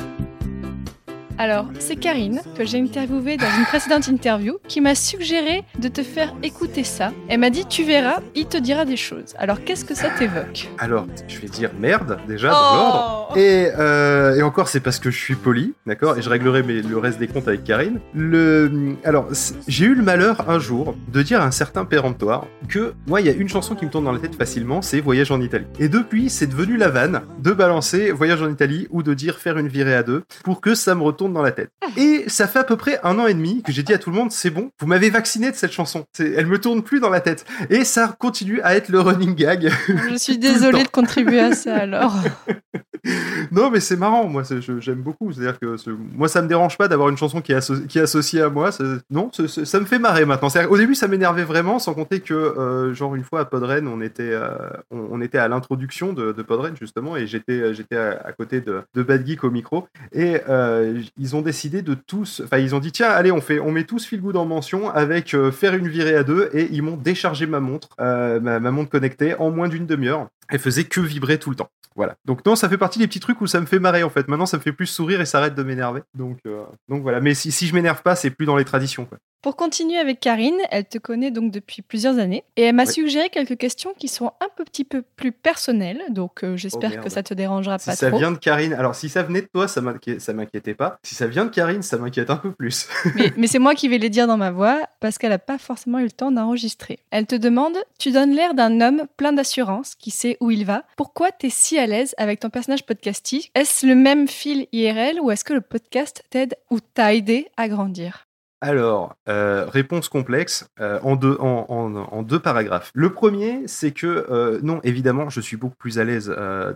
[1.43, 6.03] Alors, c'est Karine, que j'ai interviewée dans une précédente interview, qui m'a suggéré de te
[6.03, 7.11] faire écouter ça.
[7.29, 9.33] Elle m'a dit, tu verras, il te dira des choses.
[9.39, 10.69] Alors, qu'est-ce que ça t'évoque?
[10.77, 13.33] Alors, je vais dire merde, déjà, dans l'ordre.
[13.37, 16.15] Et, euh, et encore, c'est parce que je suis poli, d'accord?
[16.15, 17.99] Et je réglerai mes- le reste des comptes avec Karine.
[18.13, 19.27] Le, alors,
[19.67, 23.25] j'ai eu le malheur un jour de dire à un certain péremptoire que moi, il
[23.25, 25.65] y a une chanson qui me tourne dans la tête facilement, c'est Voyage en Italie.
[25.79, 29.57] Et depuis, c'est devenu la vanne de balancer Voyage en Italie ou de dire faire
[29.57, 31.69] une virée à deux pour que ça me retourne dans la tête.
[31.97, 34.09] Et ça fait à peu près un an et demi que j'ai dit à tout
[34.09, 36.05] le monde, c'est bon, vous m'avez vacciné de cette chanson.
[36.19, 37.45] Elle me tourne plus dans la tête.
[37.69, 39.71] Et ça continue à être le running gag.
[40.09, 40.83] Je suis temps.
[40.83, 42.15] de contribuer à ça alors.
[43.51, 44.43] Non, mais c'est marrant, moi,
[44.79, 45.31] j'aime beaucoup.
[45.33, 45.75] C'est-à-dire que
[46.15, 48.69] moi, ça me dérange pas d'avoir une chanson qui est, associée à moi.
[49.09, 50.49] Non, ça me fait marrer maintenant.
[50.69, 53.99] Au début, ça m'énervait vraiment, sans compter que, euh, genre, une fois à Podren, on
[53.99, 54.55] était, euh,
[54.91, 59.25] on, était à l'introduction de, de Podren, justement, et j'étais j'étais à, côté de, Bad
[59.25, 59.87] Geek au micro.
[60.11, 62.41] Et euh, ils ont décidé de tous.
[62.43, 64.89] Enfin, ils ont dit, tiens, allez, on, fait, on met tous Feel Good en mention
[64.89, 68.59] avec euh, faire une virée à deux, et ils m'ont déchargé ma montre, euh, ma,
[68.59, 70.27] ma montre connectée, en moins d'une demi-heure.
[70.49, 71.69] Elle faisait que vibrer tout le temps.
[71.95, 72.15] Voilà.
[72.25, 74.27] Donc non, ça fait partie des petits trucs où ça me fait marrer en fait.
[74.27, 76.01] Maintenant, ça me fait plus sourire et ça arrête de m'énerver.
[76.13, 77.19] Donc, euh, donc voilà.
[77.19, 79.05] Mais si, si je m'énerve pas, c'est plus dans les traditions.
[79.05, 79.17] Quoi.
[79.41, 82.91] Pour continuer avec Karine, elle te connaît donc depuis plusieurs années et elle m'a Oui.
[82.93, 87.03] suggéré quelques questions qui sont un peu, petit peu plus personnelles, donc euh, j'espère Oh,
[87.03, 88.19] que ça te dérangera Si pas ça trop.
[88.19, 90.99] vient de Karine, alors si ça venait de toi, ça m'inquié- ça m'inquiétait pas.
[91.01, 92.87] Si ça vient de Karine, ça m'inquiète un peu plus.
[93.15, 95.57] Mais, mais c'est moi qui vais les dire dans ma voix parce qu'elle n'a pas
[95.57, 96.99] forcément eu le temps d'enregistrer.
[97.09, 100.83] Elle te demande Tu donnes l'air d'un homme plein d'assurance qui sait où il va.
[100.97, 103.51] Pourquoi t'es si à l'aise avec ton personnage podcastique?
[103.55, 107.67] Est-ce le même fil IRL ou est-ce que le podcast t'aide ou t'a aidé à
[107.67, 108.27] grandir?
[108.63, 112.91] Alors, euh, réponse complexe euh, en, deux, en, deux paragraphes.
[112.93, 116.27] Le premier, c'est que, euh, non, évidemment, je suis beaucoup plus à l'aise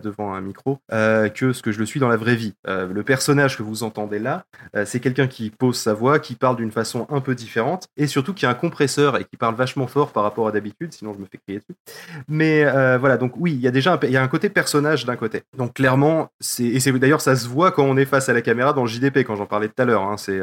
[0.02, 2.54] devant un micro que ce que je le suis dans la vraie vie.
[2.66, 4.44] Le personnage que vous entendez là,
[4.84, 8.34] c'est quelqu'un qui pose sa voix, qui parle d'une façon un peu différente, et surtout
[8.34, 11.20] qui a un compresseur et qui parle vachement fort par rapport à d'habitude, sinon je
[11.20, 11.78] me fais crier dessus.
[12.26, 12.64] Mais
[12.98, 15.42] voilà, donc oui, il y a déjà un, y a un côté personnage d'un côté.
[15.56, 18.42] Donc clairement, c'est et c'est d'ailleurs ça se voit quand on est face à la
[18.42, 20.02] caméra dans le JDP quand j'en parlais tout à l'heure.
[20.02, 20.40] Hein, c'est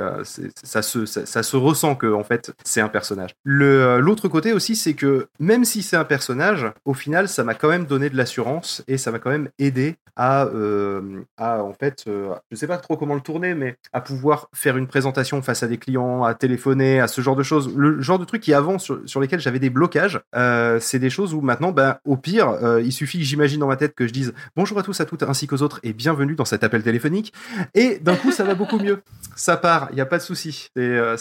[0.64, 3.32] ça se ça se ressent que en fait c'est un personnage.
[3.48, 7.56] Euh, l'autre côté aussi, c'est que même si c'est un personnage, au final, ça m'a
[7.56, 11.74] quand même donné de l'assurance et ça m'a quand même aidé à euh, à en
[11.74, 15.42] fait, euh, je sais pas trop comment le tourner, mais à pouvoir faire une présentation
[15.42, 17.76] face à des clients, à téléphoner, à ce genre de choses.
[17.76, 20.20] Le genre de trucs qui avant sur, lesquels j'avais des blocages,
[20.80, 23.96] c'est des choses où maintenant, ben, au pire, il suffit que j'imagine dans ma tête
[23.96, 26.64] que je dise bonjour à tous, à toutes, ainsi qu'aux autres, et bienvenue dans cet
[26.64, 27.34] appel téléphonique.
[27.74, 29.02] Et d'un coup, ça va beaucoup mieux.
[29.36, 30.70] Ça part, il n'y a pas de souci.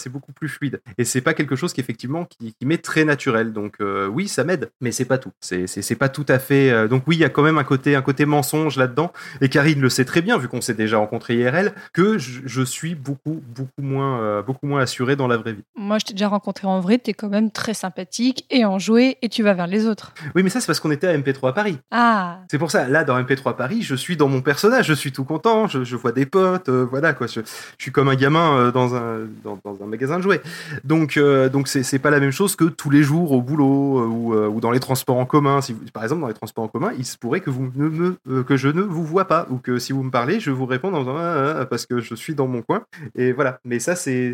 [0.03, 0.81] C'est beaucoup plus fluide.
[0.99, 3.53] Et c'est pas quelque chose qui, effectivement, qui, qui m'est très naturel.
[3.53, 5.31] Donc, euh, oui, ça m'aide, mais c'est pas tout.
[5.41, 5.67] C'est-
[5.99, 6.71] pas tout à fait.
[6.71, 9.13] euh, donc, oui, il y a quand même un côté, un côté mensonge là-dedans.
[9.41, 12.63] Et Karine le sait très bien, vu qu'on s'est déjà rencontré IRL, que je, je
[12.63, 15.63] suis beaucoup, beaucoup moins, euh, beaucoup moins assuré dans la vraie vie.
[15.77, 19.29] Moi, je t'ai déjà rencontré en vrai, t'es quand même très sympathique et enjoué et
[19.29, 20.13] tu vas vers les autres.
[20.35, 21.79] Oui, mais ça, c'est parce qu'on était à MP3 à Paris.
[21.91, 25.13] Ah, C'est pour ça, là, dans MP3 Paris, je suis dans mon personnage, je suis
[25.13, 27.27] tout content, je, je vois des potes, euh, voilà, quoi.
[27.27, 30.41] Je, je suis comme un gamin dans, un, dans, dans un magasin de jouets.
[30.85, 34.07] Donc, euh, donc c'est pas la même chose que tous les jours au boulot euh,
[34.07, 35.61] ou, euh, ou dans les transports en commun.
[35.61, 38.43] Si par exemple, dans les transports en commun, il se pourrait que, vous me, euh,
[38.43, 40.93] que je ne vous vois pas ou que si vous me parlez, je vous réponds
[40.93, 42.85] en disant Ah, parce que je suis dans mon coin.
[43.15, 43.61] Et voilà.
[43.65, 44.33] Mais ça, c'est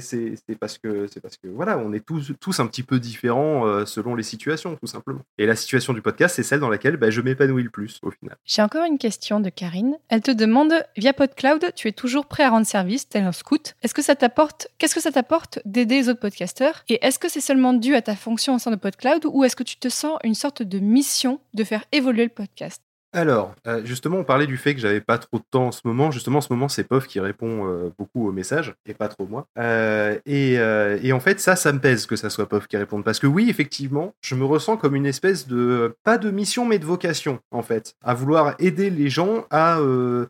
[0.61, 4.15] parce que c'est parce que voilà, on est tous, tous un petit peu différents selon
[4.15, 5.21] les situations, tout simplement.
[5.39, 8.11] Et la situation du podcast, c'est celle dans laquelle bah, je m'épanouis le plus au
[8.11, 8.37] final.
[8.45, 9.97] j'ai encore une question de Karine.
[10.09, 13.75] Elle te demande via PodCloud, tu es toujours prêt à rendre service, tel un scout.
[13.83, 17.29] Est-ce que ça t'apporte, qu'est-ce que ça t'apporte d'aider les autres podcasteurs Et est-ce que
[17.29, 19.89] c'est seulement dû à ta fonction au sein de PodCloud ou est-ce que tu te
[19.89, 22.83] sens une sorte de mission de faire évoluer le podcast?
[23.13, 25.81] Alors, euh, justement, on parlait du fait que j'avais pas trop de temps en ce
[25.85, 26.11] moment.
[26.11, 29.27] Justement, en ce moment, c'est Pof qui répond euh, beaucoup aux messages et pas trop
[29.27, 29.47] moi.
[29.59, 33.05] Euh, et, en fait, ça, ça me pèse que ça soit Pof qui réponde.
[33.05, 36.79] Parce que oui, effectivement, je me ressens comme une espèce de, pas de mission, mais
[36.79, 39.79] de vocation, en fait, à vouloir aider les gens à,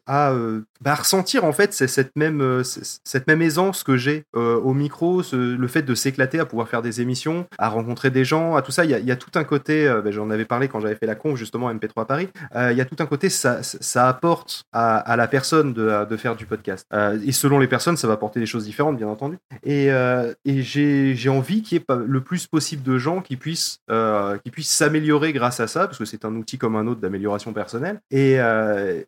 [0.06, 0.34] à
[0.80, 5.82] bah, ressentir, en fait, cette même, cette même aisance que j'ai au micro, le fait
[5.82, 8.84] de s'éclater, à pouvoir faire des émissions, à rencontrer des gens, à tout ça.
[8.84, 11.36] Il y a, tout un côté, bah, j'en avais parlé quand j'avais fait la conf,
[11.36, 12.28] justement, à MP3 Paris.
[12.68, 16.46] Euh, il y a tout un côté, ça, apporte à, la personne de, faire du
[16.46, 16.87] podcast.
[16.92, 19.38] Euh, et selon les personnes, ça va apporter des choses différentes, bien entendu.
[19.64, 24.38] Et, euh, j'ai envie qu'il y ait le plus possible de gens qui puissent euh,
[24.38, 27.52] qui puissent s'améliorer grâce à ça, parce que c'est un outil comme un autre d'amélioration
[27.52, 28.00] personnelle.
[28.11, 29.02] Et, euh,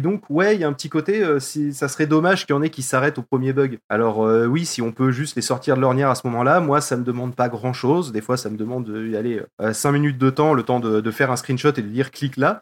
[0.00, 2.62] donc, ouais, il y a un petit côté, euh, ça serait dommage qu'il y en
[2.62, 3.78] ait qui s'arrêtent au premier bug.
[3.88, 6.80] Alors euh, oui, si on peut juste les sortir de l'ornière à ce moment-là, moi,
[6.80, 8.12] ça me demande pas grand-chose.
[8.12, 11.10] Des fois, ça me demande d'y aller 5 minutes de temps, le temps de, de
[11.10, 12.60] faire un screenshot et de dire clique là.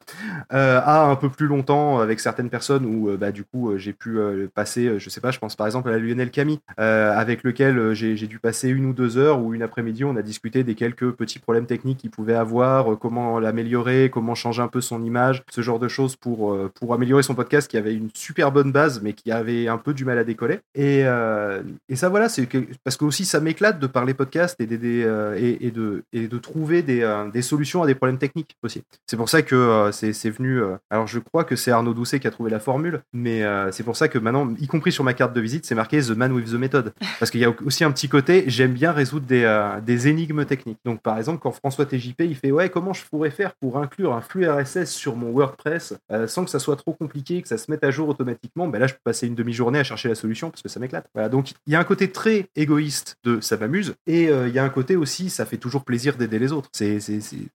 [0.52, 3.78] Euh, à un peu plus longtemps avec certaines personnes où euh, bah, du coup euh,
[3.78, 7.42] j'ai pu euh, passer, je sais pas, je pense par exemple à Lionel Camille, avec
[7.42, 10.74] lequel j'ai dû passer une ou deux heures ou une après-midi, on a discuté des
[10.74, 15.42] quelques petits problèmes techniques qu'il pouvait avoir, comment l'améliorer, comment changer un peu son image,
[15.50, 19.00] ce genre de choses pour, pour améliorer son podcast qui avait une super bonne base
[19.02, 20.60] mais qui avait un peu du mal à décoller.
[20.74, 22.48] Et, et ça voilà, c'est
[22.84, 26.82] parce que aussi ça m'éclate de parler podcast et, euh, et, de, et de trouver
[26.82, 28.82] des, des solutions à des problèmes techniques aussi.
[29.06, 30.60] C'est pour ça que c'est venu.
[30.60, 33.70] euh, alors je crois que c'est Arnaud Doucet qui a trouvé la formule, mais euh,
[33.70, 36.10] c'est pour ça que maintenant, y compris sur ma carte de visite, c'est marqué The
[36.10, 36.92] Man with the Method.
[37.20, 40.44] Parce qu'il y a aussi un petit côté, j'aime bien résoudre des, euh, des énigmes
[40.44, 40.78] techniques.
[40.84, 44.14] Donc par exemple, quand François TJP il fait ouais comment je pourrais faire pour inclure
[44.14, 45.94] un flux RSS sur mon WordPress
[46.26, 48.86] sans que ça soit trop compliqué, que ça se mette à jour automatiquement, ben là
[48.86, 51.06] je peux passer une demi-journée à chercher la solution parce que ça m'éclate.
[51.14, 54.58] Voilà, donc il y a un côté très égoïste de ça m'amuse et il y
[54.58, 56.68] a un côté aussi ça fait toujours plaisir d'aider les autres.
[56.72, 56.98] C'est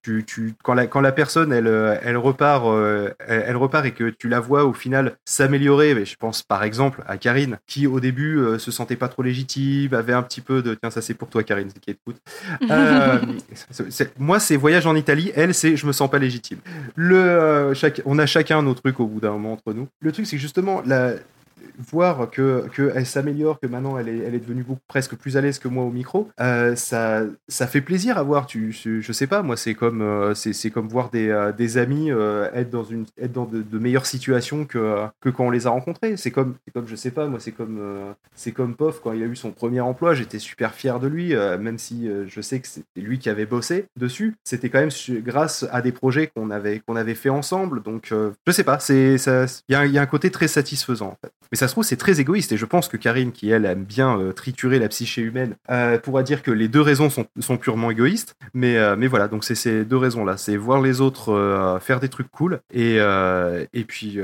[0.02, 1.68] tu, tu, quand la quand la personne elle
[2.04, 5.94] elle repart euh, elle, elle repart et que tu la vois au final s'améliorer.
[5.94, 9.24] mais Je pense par exemple à Karine qui au début euh, se sentait pas trop
[9.24, 12.18] légitime, avait un petit peu de tiens ça c'est pour toi Karine qui écoute.
[12.70, 13.20] Euh,
[14.18, 16.60] moi c'est voyage en Italie, elle c'est je me sens pas légitime.
[16.96, 19.88] Le chaque, on a chacun nos trucs au bout d'un moment entre nous.
[20.02, 21.14] Le truc c'est que justement la
[21.78, 25.60] voir que qu'elle s'améliore, que maintenant elle est, elle est devenue presque plus à l'aise
[25.60, 28.46] que moi au micro, euh, ça, ça fait plaisir à voir.
[28.48, 30.34] Tu, je, sais pas, moi c'est comme euh,
[30.74, 34.66] comme voir des, euh, des amis euh, être dans une être dans de, meilleures situations
[34.66, 36.18] que que quand on les a rencontrés.
[36.18, 39.26] C'est comme comme je sais pas, moi c'est comme c'est comme Pof quand il a
[39.26, 43.02] eu son premier emploi, j'étais super fier de lui, même si je sais que c'était
[43.02, 44.36] lui qui avait bossé dessus.
[44.44, 44.90] C'était quand même
[45.24, 47.82] grâce à des projets qu'on avait qu'on avait fait ensemble.
[47.82, 49.18] Donc je sais pas, il
[49.70, 51.32] y, a un- côté très satisfaisant en fait.
[51.52, 54.20] Mais se trouve c'est très égoïste et je pense que Karine qui elle aime bien
[54.20, 57.92] euh, triturer la psyché humaine euh, pourra dire que les deux raisons sont, sont purement
[57.92, 58.36] égoïstes.
[58.54, 61.80] Mais euh, mais voilà, donc c'est ces deux raisons là, c'est voir les autres euh,
[61.80, 62.98] faire des trucs cool et
[63.74, 64.20] et puis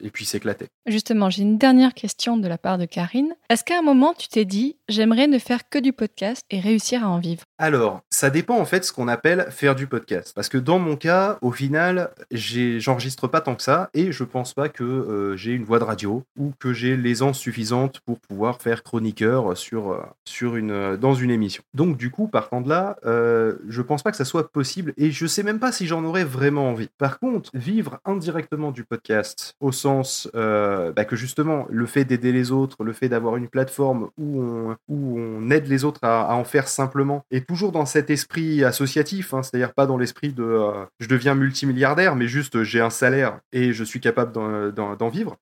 [0.00, 0.66] et puis s'éclater.
[0.86, 3.34] Justement, j'ai une dernière question de la part de Karine.
[3.50, 7.04] Est-ce qu'à un moment, tu t'es dit, j'aimerais ne faire que du podcast et réussir
[7.04, 7.42] à en vivre?
[7.58, 10.32] Alors, ça dépend en fait ce qu'on appelle faire du podcast.
[10.34, 14.54] Parce que dans mon cas, au final, j'enregistre pas tant que ça et je pense
[14.54, 18.82] pas que j'ai une voix de radio ou que j'ai l'aisance suffisante pour pouvoir faire
[18.82, 21.62] chroniqueur sur, euh, sur une, euh, dans une émission.
[21.74, 25.10] Donc, du coup, partant de là, euh, je pense pas que ça soit possible et
[25.10, 26.88] je sais même pas si j'en aurais vraiment envie.
[26.98, 32.32] Par contre, vivre indirectement du podcast au sens euh, bah, que justement le fait d'aider
[32.32, 36.34] les autres, le fait d'avoir une plateforme où on, où on aide les autres à,
[36.34, 40.60] en faire simplement, et toujours dans cet esprit associatif, hein, c'est-à-dire pas dans l'esprit de
[41.00, 45.36] je deviens multimilliardaire, mais juste j'ai un salaire et je suis capable d'en- vivre.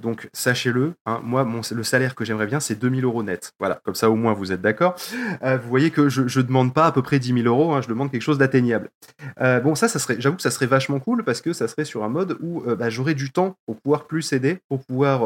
[0.00, 3.52] Donc sachez-le, hein, moi le salaire que j'aimerais bien c'est 2000 euros net.
[3.58, 4.94] Voilà, comme ça au moins vous êtes d'accord.
[5.42, 7.82] Euh, vous voyez que je, je demande pas à peu près 10 000 euros, hein,
[7.82, 8.88] je demande quelque chose d'atteignable.
[9.42, 11.84] Euh, bon, ça, ça serait, j'avoue que ça serait vachement cool parce que ça serait
[11.84, 15.18] sur un mode où euh, bah, j'aurais du temps pour pouvoir plus aider, pour pouvoir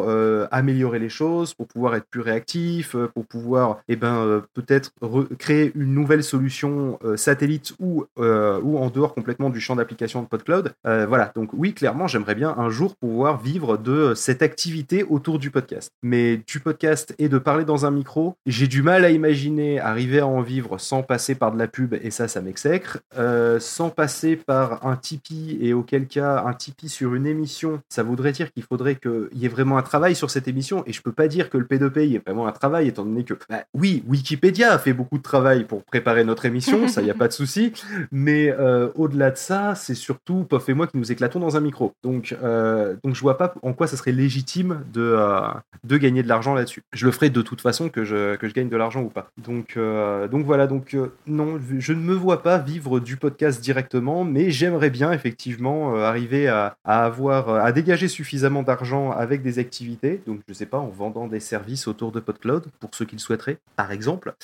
[0.51, 5.71] améliorer les choses, pour pouvoir être plus réactif, pour pouvoir, eh ben, peut-être re- créer
[5.77, 10.73] une nouvelle solution satellite ou, ou en dehors complètement du champ d'application de PodCloud.
[10.85, 15.51] Voilà, donc oui, clairement, j'aimerais bien un jour pouvoir vivre de cette activité autour du
[15.51, 15.91] podcast.
[16.03, 20.21] Mais du podcast et de parler dans un micro, j'ai du mal à imaginer arriver
[20.21, 23.91] à en vivre sans passer par de la pub, et ça, ça m'exècre, euh, sans
[23.91, 28.53] passer par un Tipeee, et auquel cas, un Tipeee sur une émission, ça voudrait dire
[28.53, 31.29] qu'il faudrait qu'il y ait vraiment un travail sur cette émission, et je peux pas
[31.29, 34.73] dire que le P2P y ait vraiment un travail, étant donné que, bah, oui, Wikipédia
[34.73, 37.73] a fait beaucoup de travail pour préparer notre émission, ça y a pas de souci,
[38.11, 41.61] mais euh, au-delà de ça, c'est surtout Pof et moi qui nous éclatons dans un
[41.61, 41.93] micro.
[42.03, 45.49] Donc, euh, donc je vois pas en quoi ça serait légitime de, euh,
[45.85, 46.83] de gagner de l'argent là-dessus.
[46.93, 49.31] Je le ferai de toute façon que je, gagne de l'argent ou pas.
[49.39, 53.61] Donc, euh, donc voilà, donc euh, non, je ne me vois pas vivre du podcast
[53.61, 60.23] directement, mais j'aimerais bien effectivement arriver à, avoir, à dégager suffisamment d'argent avec des activités.
[60.27, 63.21] Donc je sais pas, en vendant des services autour de PodCloud pour ceux qui le
[63.21, 64.35] souhaiteraient, par exemple.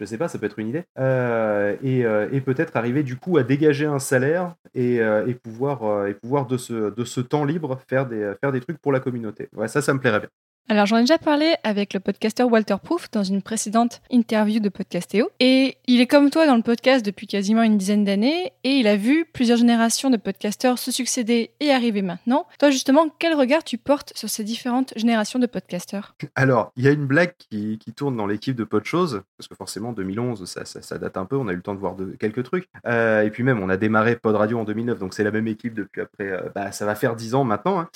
[0.00, 0.84] Je sais pas, ça peut être une idée.
[0.98, 6.46] Euh, et euh, et peut-être arriver du coup à dégager un salaire et, euh, pouvoir,
[6.46, 6.56] de
[7.04, 9.48] ce temps libre faire des, faire des trucs pour la communauté.
[9.52, 10.30] Ouais, ça, ça me plairait bien.
[10.70, 14.68] Alors j'en ai déjà parlé avec le podcasteur Walter Proof dans une précédente interview de
[14.68, 15.28] Podcastéo.
[15.40, 18.86] Et il est comme toi dans le podcast depuis quasiment une dizaine d'années et il
[18.86, 22.46] a vu plusieurs générations de podcasteurs se succéder et arriver maintenant.
[22.60, 26.14] Toi justement, quel regard tu portes sur ces différentes générations de podcasteurs?
[26.36, 29.92] Alors, il y a une blague qui, tourne dans l'équipe de Podchose, parce que forcément
[29.92, 32.14] 2011, ça, ça, ça date un peu, on a eu le temps de voir de,
[32.20, 32.68] quelques trucs.
[32.86, 35.48] Euh, et puis même, on a démarré Pod Radio en 2009, donc c'est la même
[35.48, 37.80] équipe depuis après, euh, bah, ça va faire 10 ans maintenant.
[37.80, 37.88] hein.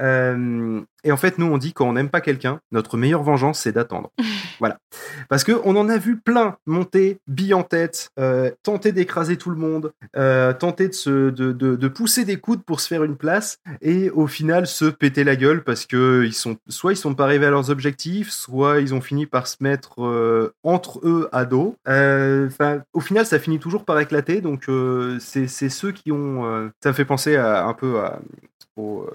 [0.00, 3.22] Euh, et en fait, nous, on dit quand on aime n'aime pas quelqu'un, notre meilleure
[3.22, 4.10] vengeance, c'est d'attendre.
[4.58, 4.78] voilà.
[5.28, 9.50] Parce que on en a vu plein monter, bille en tête, euh, tenter d'écraser tout
[9.50, 13.04] le monde, euh, tenter de, se, de, de, de pousser des coudes pour se faire
[13.04, 16.96] une place, et au final se péter la gueule parce que ils sont, soit ils
[16.96, 21.00] sont pas arrivés à leurs objectifs, soit ils ont fini par se mettre euh, entre
[21.04, 21.76] eux à dos.
[21.86, 24.40] Au final, ça finit toujours par éclater.
[24.40, 24.68] Donc,
[25.20, 26.70] c'est ceux qui ont.
[26.82, 28.18] ça me fait penser à, un peu à,
[28.76, 29.10] au, euh,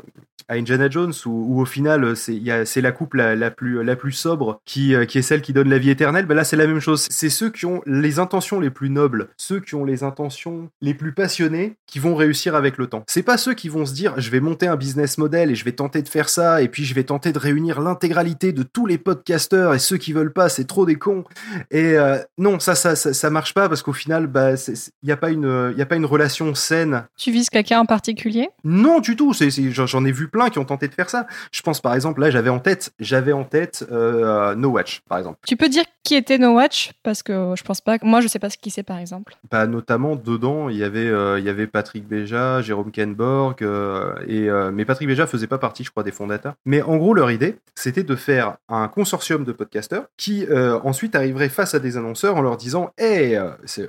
[0.48, 4.12] à Indiana Jones, où, où au final, c'est la coupe la, la plus, la plus
[4.12, 6.26] sobre qui, euh, qui est celle qui donne la vie éternelle.
[6.26, 7.08] Ben là, c'est la même chose.
[7.10, 10.94] C'est ceux qui ont les intentions les plus nobles, ceux qui ont les intentions les
[10.94, 13.04] plus passionnées, qui vont réussir avec le temps.
[13.08, 15.64] C'est pas ceux qui vont se dire, je vais monter un business model et je
[15.64, 18.86] vais tenter de faire ça, et puis je vais tenter de réunir l'intégralité de tous
[18.88, 21.24] les podcasteurs, et ceux qui veulent pas, c'est trop des cons.
[21.70, 25.12] Et euh, non, ça, ça, ça, ça marche pas parce qu'au final, bah, il n'y
[25.12, 27.06] a pas une, il y a pas une relation saine.
[27.18, 28.50] Tu vises quelqu'un en particulier?
[28.64, 29.34] Non, du tout.
[29.34, 31.28] C'est- j'en ai vu plein qui ont tenté de faire ça.
[31.52, 35.18] Je pense par exemple, là, j'avais en tête, j'avais en tête euh, No Watch, par
[35.18, 35.40] exemple.
[35.46, 36.92] Tu peux dire qui était No Watch?
[37.04, 37.98] Parce que je pense pas.
[38.02, 39.36] Moi, je sais pas ce qui c'est, par exemple.
[39.50, 44.16] Bah, notamment dedans, il y avait, euh, il y avait Patrick Béja, Jérôme Kenborg, euh,
[44.28, 46.54] et mais Patrick Béja faisait pas partie, je crois, des fondateurs.
[46.66, 50.46] Mais en gros, leur idée, c'était de faire un consortium de podcasteurs qui
[50.84, 53.40] ensuite arriverait face à des annonceurs en leur disant, hey,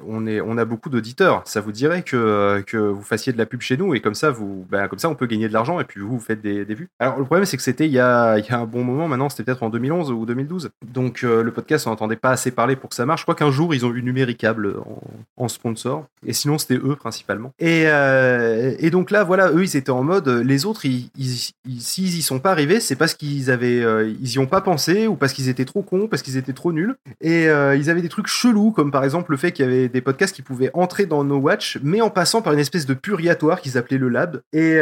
[0.06, 3.46] on est, on a beaucoup d'auditeurs, ça vous dirait que que vous fassiez de la
[3.46, 5.80] pub chez nous et comme ça, vous, bah, comme ça, on peut gagner de l'argent
[5.80, 6.88] et puis vous, vous faites des, des vues.
[6.98, 9.06] Alors le problème, c'est que c'était il il y a un bon moment.
[9.06, 10.70] Maintenant, c'était peut-être en 2011 ou 2012.
[10.92, 13.20] Donc euh, le podcast, on n'entendait pas assez parler pour que ça marche.
[13.20, 14.76] Je crois qu'un jour, ils ont eu Numéricable
[15.36, 16.06] en, sponsor.
[16.26, 17.52] Et sinon, c'était eux principalement.
[17.58, 21.50] Et, euh, et donc là, voilà, eux, ils étaient en mode, les autres, ils, ils,
[21.68, 24.60] ils- s'ils y sont pas arrivés, c'est parce qu'ils avaient, euh, ils y ont pas
[24.60, 26.94] pensé ou parce qu'ils étaient trop cons, parce qu'ils étaient trop nuls.
[27.20, 30.00] Et ils avaient des trucs chelous, comme par exemple le fait qu'il y avait des
[30.00, 33.60] podcasts qui pouvaient entrer dans No Watch, mais en passant par une espèce de purgatoire
[33.60, 34.40] qu'ils appelaient le Lab.
[34.52, 34.80] Et,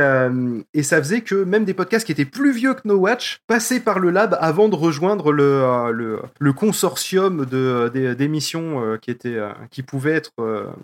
[0.74, 3.80] et ça faisait que même des podcasts qui étaient plus vieux que No Watch passaient
[3.80, 9.16] par le Lab avant de rejoindre le, euh, le, le consortium de, d'émissions euh, qui,
[9.26, 10.32] euh, qui pouvaient être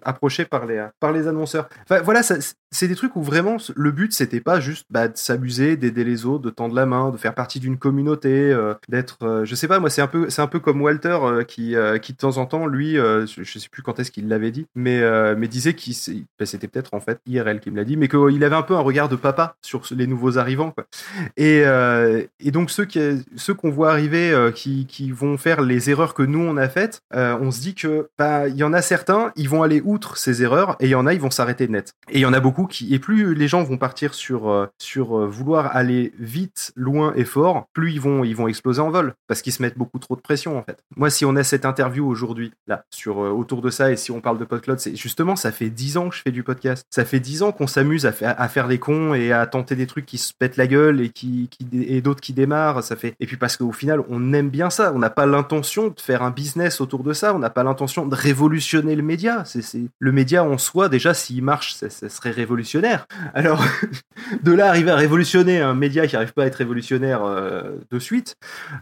[0.02, 1.68] approchées par les, par les annonceurs.
[1.84, 5.76] Enfin, voilà, c'est des trucs où vraiment le but, c'était pas juste bah, de s'amuser,
[5.76, 8.56] d'aider les autres, de tendre la main, de faire partie d'une communauté,
[8.88, 9.44] d'être.
[9.44, 12.38] je sais pas, moi, c'est un peu, un peu comme Walter qui, qui de temps
[12.38, 15.02] en temps, lui, je, sais plus quand est-ce qu'il l'avait dit, mais,
[15.36, 15.94] mais disait qu'il,
[16.38, 18.74] bah, c'était peut-être en fait IRL qui me l'a dit, mais qu'il avait un peu
[18.74, 20.72] un regard de papa sur les nouveaux arrivants.
[21.36, 23.00] Et, euh, et donc ceux qui,
[23.36, 26.68] ceux qu'on voit arriver, euh, qui, qui vont faire les erreurs que nous on a
[26.68, 29.82] faites, euh, on se dit que bah il y en a certains, ils vont aller
[29.84, 31.94] outre ces erreurs, et il y en a, ils vont s'arrêter net.
[32.10, 35.26] Et il y en a beaucoup qui, et plus les gens vont partir sur sur
[35.26, 39.42] vouloir aller vite, loin et fort, plus ils vont ils vont exploser en vol parce
[39.42, 40.78] qu'ils se mettent beaucoup trop de pression en fait.
[40.96, 44.20] Moi, si on a cette interview aujourd'hui là sur autour de ça et si on
[44.20, 46.86] parle de PodCloud, c'est justement ça fait dix ans que je fais du podcast.
[46.90, 49.86] Ça fait dix ans qu'on s'amuse à, à faire des cons et à tenter des
[49.86, 52.82] trucs qui se pètent la gueule et qui, et d'autres qui démarrent.
[52.82, 54.92] Ça fait et puis parce qu'au final, on aime bien ça.
[54.94, 57.34] On n'a pas l'intention de faire un business autour de ça.
[57.34, 59.44] On n'a pas l'intention de révolutionner le média.
[59.44, 59.62] C'est
[59.98, 63.06] le média en soi déjà s'il marche, ça, serait révolutionnaire.
[63.34, 63.64] Alors
[64.42, 67.98] de là arriver à révolutionner un média qui arrive pas à être révolutionnaire euh, de
[67.98, 68.36] suite,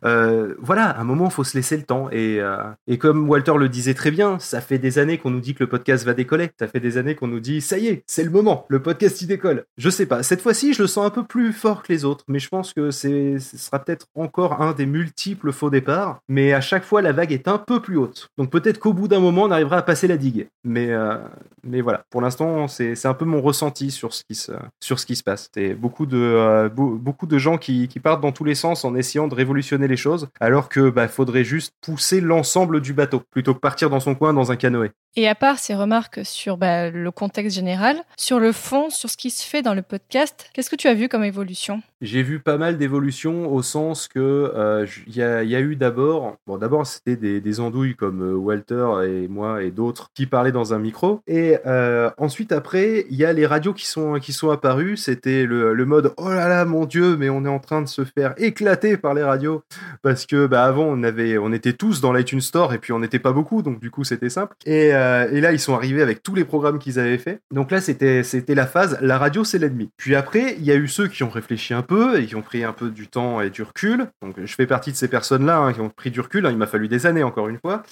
[0.04, 2.08] euh, voilà, à un moment, faut se laisser le temps.
[2.10, 2.56] Et, euh,
[2.87, 5.62] et comme Walter le disait très bien, ça fait des années qu'on nous dit que
[5.62, 6.50] le podcast va décoller.
[6.58, 9.20] Ça fait des années qu'on nous dit, ça y est, c'est le moment, le podcast
[9.22, 9.64] il décolle.
[9.76, 12.24] Je sais pas, cette fois-ci, je le sens un peu plus fort que les autres,
[12.28, 16.20] mais je pense que ce sera peut-être encore un des multiples faux départs.
[16.28, 18.28] Mais à chaque fois, la vague est un peu plus haute.
[18.38, 20.46] Donc peut-être qu'au bout d'un moment, on arrivera à passer la digue.
[20.62, 21.16] Mais, euh,
[21.64, 25.06] mais voilà, pour l'instant, c'est, un peu mon ressenti sur ce qui se, sur ce
[25.06, 25.50] qui se passe.
[25.52, 28.84] C'est beaucoup de, euh, beau- beaucoup de gens qui, qui partent dans tous les sens
[28.84, 33.22] en essayant de révolutionner les choses, alors que bah, faudrait juste pousser l'ensemble du bateau
[33.32, 34.92] plutôt que partir dans son coin dans un canoë.
[35.16, 39.16] Et à part ces remarques sur bah, le contexte général, sur le fond, sur ce
[39.16, 41.83] qui se fait dans le podcast, qu'est-ce que tu as vu comme évolution?
[42.04, 44.18] J'ai vu pas mal d'évolutions au sens que
[44.54, 49.26] euh, il y, a, eu d'abord, bon d'abord c'était des, andouilles comme euh, Walter et
[49.26, 53.32] moi et d'autres qui parlaient dans un micro, et euh, ensuite après il y a
[53.32, 54.98] les radios qui sont qui sont apparues.
[54.98, 58.04] C'était le, mode oh là là mon dieu, mais on est en train de se
[58.04, 59.62] faire éclater par les radios.
[60.02, 62.98] Parce que bah avant on avait on était tous dans l'iTunes Store et puis on
[62.98, 63.62] n'était pas beaucoup.
[63.62, 64.54] Donc du coup c'était simple.
[64.66, 67.80] Et, et là ils sont arrivés avec tous les programmes qu'ils avaient fait donc là
[67.80, 69.88] c'était c'était la phase la radio c'est l'ennemi.
[69.96, 72.42] Puis après il y a eu ceux qui ont réfléchi un peu et qui ont
[72.42, 75.46] pris un peu du temps et du recul donc je fais partie de ces personnes
[75.46, 76.50] là qui ont pris du recul hein.
[76.50, 77.83] il m'a fallu des années encore une fois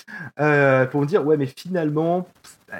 [0.40, 2.28] euh, pour me dire ouais mais finalement
[2.68, 2.78] bah,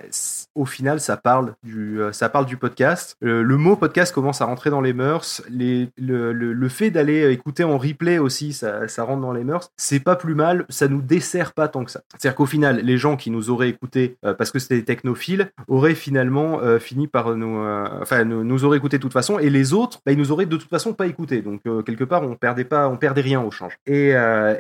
[0.55, 3.17] au final, ça parle du, euh, ça parle du podcast.
[3.25, 5.43] Euh, le mot podcast commence à rentrer dans les mœurs.
[5.51, 9.71] Le, le, le fait d'aller écouter en replay aussi, ça, ça rentre dans les mœurs.
[9.77, 12.03] C'est pas plus mal, ça nous dessert pas tant que ça.
[12.11, 15.51] C'est-à-dire qu'au final, les gens qui nous auraient écouté euh, parce que c'était des technophiles
[15.69, 17.59] auraient finalement fini par nous,
[18.01, 20.47] enfin, nous, nous auraient écouté de toute façon, et les autres, bah, ils nous auraient
[20.47, 21.43] de toute façon pas écouté.
[21.43, 23.77] Donc quelque part, on perdait pas, on perdait rien au change.
[23.87, 24.13] Et,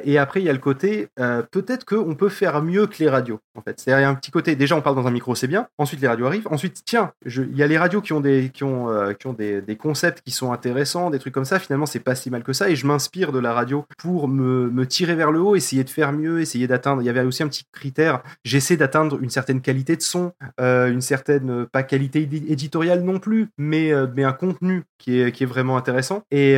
[0.04, 3.40] et après, il y a le côté, peut-être qu'on peut faire mieux que les radios.
[3.56, 4.56] En fait, c'est-à-dire il y a un petit côté.
[4.56, 5.66] Déjà, on parle dans un micro, c'est bien.
[5.82, 6.48] Ensuite, les radios arrivent.
[6.50, 9.32] Ensuite, tiens, il y a les radios qui ont des, qui ont, euh, qui ont
[9.32, 11.58] des, des concepts qui sont intéressants, des trucs comme ça.
[11.58, 12.70] Finalement, c'est pas si mal que ça.
[12.70, 15.90] Et je m'inspire de la radio pour me, me tirer vers le haut, essayer de
[15.90, 17.02] faire mieux, essayer d'atteindre.
[17.02, 18.22] Il y avait aussi un petit critère.
[18.44, 23.18] J'essaie d'atteindre une certaine qualité de son, euh, une certaine pas qualité édi- éditoriale non
[23.18, 26.22] plus, mais euh, mais un contenu qui est qui est vraiment intéressant.
[26.30, 26.52] Et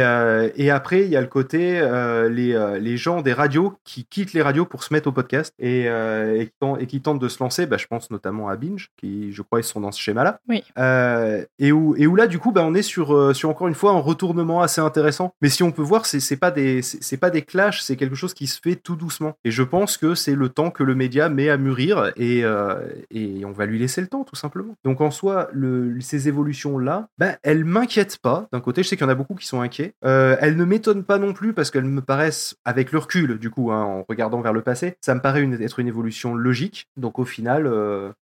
[0.57, 1.81] et après, il y a le côté
[2.31, 5.85] les les gens des radios qui quittent les radios pour se mettre au podcast et
[5.85, 6.51] et,
[6.81, 7.67] et qui tentent de se lancer.
[7.67, 10.41] Bah, je pense notamment à Binge, qui je crois ils sont dans ce schéma-là.
[10.49, 10.63] Oui.
[10.79, 13.69] Euh, et où et où là du coup, bah, on est sur euh, sur encore
[13.69, 15.35] une fois un retournement assez intéressant.
[15.43, 18.35] Mais si on peut voir, c'est pas des c'est pas des clashs, c'est quelque chose
[18.35, 19.35] qui se fait tout doucement.
[19.45, 22.75] Et je pense que c'est le temps que le média met à mûrir et euh,
[23.11, 24.75] et on va lui laisser le temps tout simplement.
[24.85, 28.49] Donc en soi, le, ces évolutions là, bah, elles m'inquiètent pas.
[28.53, 29.95] D'un côté, je sais qu'il y en a beaucoup qui sont inquiets.
[30.05, 33.51] Euh, elles ne m'étonnent pas non plus parce qu'elles me paraissent avec le recul du
[33.51, 36.89] coup, hein, en regardant vers le passé, ça me paraît une, être une évolution logique.
[36.97, 37.71] Donc au final,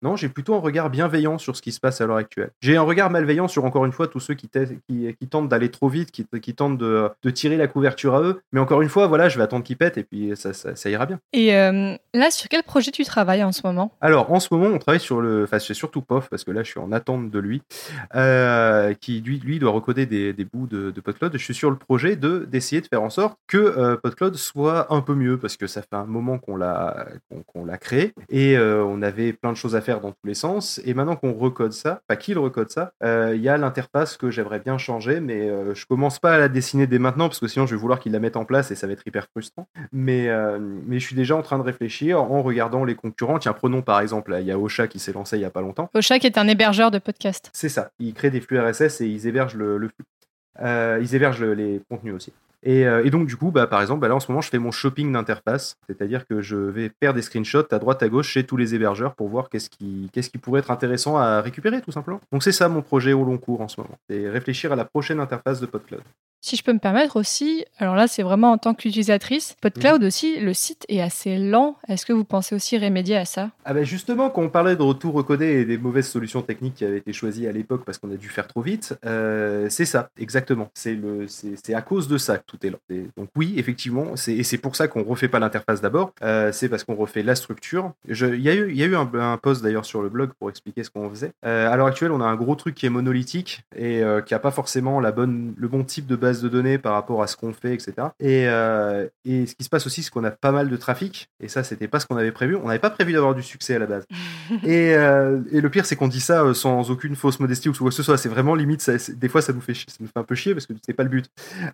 [0.03, 2.51] non, j'ai plutôt un regard bienveillant sur ce qui se passe à l'heure actuelle.
[2.61, 5.49] J'ai un regard malveillant sur encore une fois tous ceux qui, t'a- qui, qui tentent
[5.49, 8.41] d'aller trop vite, qui, qui tentent de, de tirer la couverture à eux.
[8.53, 10.89] Mais encore une fois, voilà, je vais attendre qu'ils pètent et puis ça, ça, ça
[10.89, 11.19] ira bien.
[11.33, 13.93] Et euh, là, sur quel projet tu travailles en ce moment?
[14.01, 15.45] Alors, en ce moment, on travaille sur le.
[15.45, 17.63] Enfin, c'est surtout POF, parce que là, je suis en attente de lui,
[18.15, 21.33] euh, qui lui, lui doit recoder des, des bouts de, de PodCloud.
[21.33, 24.93] Je suis sur le projet de d'essayer de faire en sorte que euh, PodCloud soit
[24.93, 28.13] un peu mieux, parce que ça fait un moment qu'on l'a qu'on qu'on l'a créé
[28.29, 30.70] et euh, on avait plein de choses à faire dans tous les sens.
[30.85, 34.31] Et maintenant qu'on recode ça, pas qu'il recode ça, euh, il y a l'interface que
[34.31, 37.49] j'aimerais bien changer, mais euh, je commence pas à la dessiner dès maintenant, parce que
[37.49, 39.67] sinon, je vais vouloir qu'il la mette en place et ça va être hyper frustrant.
[39.93, 43.39] Mais, euh, mais je suis déjà en train de réfléchir en regardant les concurrents.
[43.39, 45.61] Tiens, prenons par exemple, il y a Ocha qui s'est lancé il y a pas
[45.63, 45.91] longtemps.
[45.95, 47.51] Ocha qui est un hébergeur de podcast.
[47.53, 47.91] C'est ça.
[47.99, 50.05] Ils créent des flux RSS et ils hébergent le, le flux.
[50.63, 52.33] Ils hébergent le- les contenus aussi.
[52.63, 54.51] Et, euh, et donc, du coup, bah, par exemple, bah, là en ce moment, je
[54.51, 55.77] fais mon shopping d'interface.
[55.89, 59.15] C'est-à-dire que je vais faire des screenshots à droite, à gauche chez tous les hébergeurs
[59.15, 62.21] pour voir qui, qu'est-ce qui pourrait être intéressant à récupérer, tout simplement.
[62.33, 63.97] Donc, c'est ça mon projet au long cours en ce moment.
[64.09, 66.03] C'est réfléchir à la prochaine interface de PodCloud.
[66.43, 69.57] Si je peux me permettre aussi, alors là, c'est vraiment en tant qu'utilisatrice.
[69.61, 71.77] PodCloud aussi, le site est assez lent.
[71.87, 73.51] Est-ce que vous pensez aussi remédier à ça?
[73.67, 76.85] Ah ben justement, quand on parlait de retour recodé et des mauvaises solutions techniques qui
[76.87, 80.09] avaient été choisies à l'époque parce qu'on a dû faire trop vite, euh, c'est ça,
[80.19, 80.71] exactement.
[80.73, 82.79] C'est le, c'est à cause de ça que tout est lent.
[82.89, 86.15] Et donc oui, effectivement, c'est et c'est pour ça qu'on refait pas l'interface d'abord.
[86.23, 87.93] Euh, c'est parce qu'on refait la structure.
[88.09, 90.31] Il y a eu, il y a eu un, un post d'ailleurs sur le blog
[90.39, 91.33] pour expliquer ce qu'on faisait.
[91.45, 94.39] Euh, à l'heure actuelle, on a un gros truc qui est monolithique et qui a
[94.39, 97.37] pas forcément la bonne, le bon type de base de données par rapport à ce
[97.37, 97.93] qu'on fait, etc.
[98.21, 101.29] Et, euh, et ce qui se passe aussi, c'est qu'on a pas mal de trafic
[101.43, 102.57] et ça, c'était pas ce qu'on avait prévu.
[102.57, 104.05] On n'avait pas prévu d'avoir du succès à la base.
[104.65, 107.73] Et, euh, et le pire, c'est qu'on dit ça euh, sans aucune fausse modestie ou
[107.73, 108.19] quoi que ce soit.
[108.19, 108.83] C'est vraiment limite.
[108.83, 110.93] ça- des fois, ça nous fait, ça nous fait un peu chier parce que c'est
[110.93, 111.27] pas le but.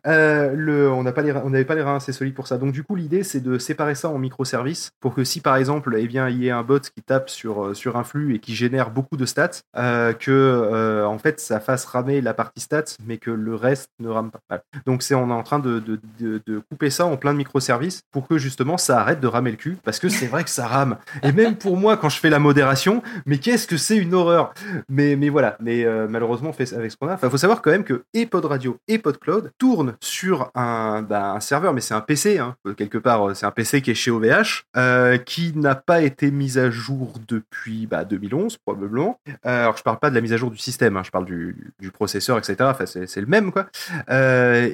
[0.07, 2.59] Euh, le, on n'avait pas les reins assez solides pour ça.
[2.59, 5.95] Donc du coup, l'idée, c'est de séparer ça en microservices pour que si par exemple,
[5.99, 8.55] eh bien, il y ait un bot qui tape sur sur un flux et qui
[8.55, 13.31] génère beaucoup de stats, que en fait, ça fasse ramer la partie stats, mais que
[13.31, 14.41] le reste ne rame pas.
[14.87, 15.99] Donc c'est on est en train de, de,
[16.47, 19.57] de, couper ça en plein de microservices pour que justement ça arrête de ramer le
[19.57, 20.99] cul parce que c'est vrai que ça rame.
[21.23, 24.53] Et même pour moi, quand je fais la modération, mais qu'est-ce que c'est une horreur
[24.89, 27.15] mais, mais voilà, mais euh, malheureusement, on fait avec ce qu'on a.
[27.15, 31.03] Enfin, faut savoir quand même que et Pod Radio et Pod Cloud tournent sur un,
[31.03, 33.91] bah, un serveur, mais c'est un PC, hein, quelque part, euh, c'est un PC qui
[33.91, 39.19] est chez OVH, euh, qui n'a pas été mis à jour depuis bah, 2011, probablement.
[39.43, 41.73] Alors, je parle pas de la mise à jour du système, hein, je parle du,
[41.81, 42.57] du processeur, etc.
[42.61, 43.67] Enfin, c'est le même, quoi.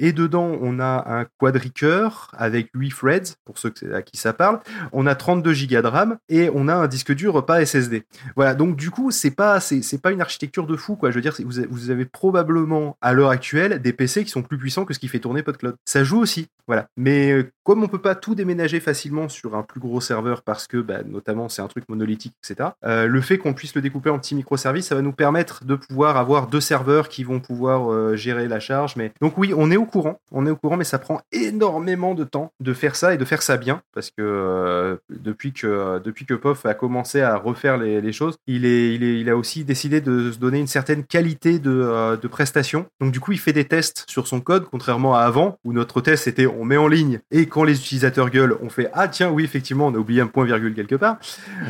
[0.00, 4.60] Et dedans, on a un quadricœur avec 8 threads, pour ceux à qui ça parle.
[4.92, 8.04] On a 32 Go de RAM et on a un disque dur pas SSD.
[8.36, 11.10] Voilà, donc du coup, c'est pas c'est pas une architecture de fou quoi.
[11.10, 14.58] Je veux dire, vous vous avez probablement à l'heure actuelle des PC qui sont plus
[14.58, 15.76] puissants que ce qui fait tourner PodCloud.
[15.84, 16.86] Ça joue aussi, voilà.
[16.96, 20.66] Mais euh, comme on peut pas tout déménager facilement sur un plus gros serveur parce
[20.66, 22.70] que bah, notamment c'est un truc monolithique, etc.
[22.84, 25.74] euh, le fait qu'on puisse le découper en petits microservices, ça va nous permettre de
[25.74, 28.96] pouvoir avoir deux serveurs qui vont pouvoir euh, gérer la charge.
[28.96, 32.14] Mais donc oui, on est au courant, on est au courant, mais ça prend énormément
[32.14, 36.26] de temps de faire ça et de faire ça bien parce que depuis que depuis
[36.26, 40.00] que POF a commencé à refaire les, choses, il il est il a aussi décidé
[40.00, 42.86] de se donner une certaine qualité de, de prestation.
[43.00, 46.00] Donc du coup, il fait des tests sur son code, contrairement à avant où notre
[46.00, 49.30] test était on met en ligne, et quand les utilisateurs gueulent, on fait ah tiens
[49.30, 51.18] oui effectivement on a oublié un point virgule quelque part.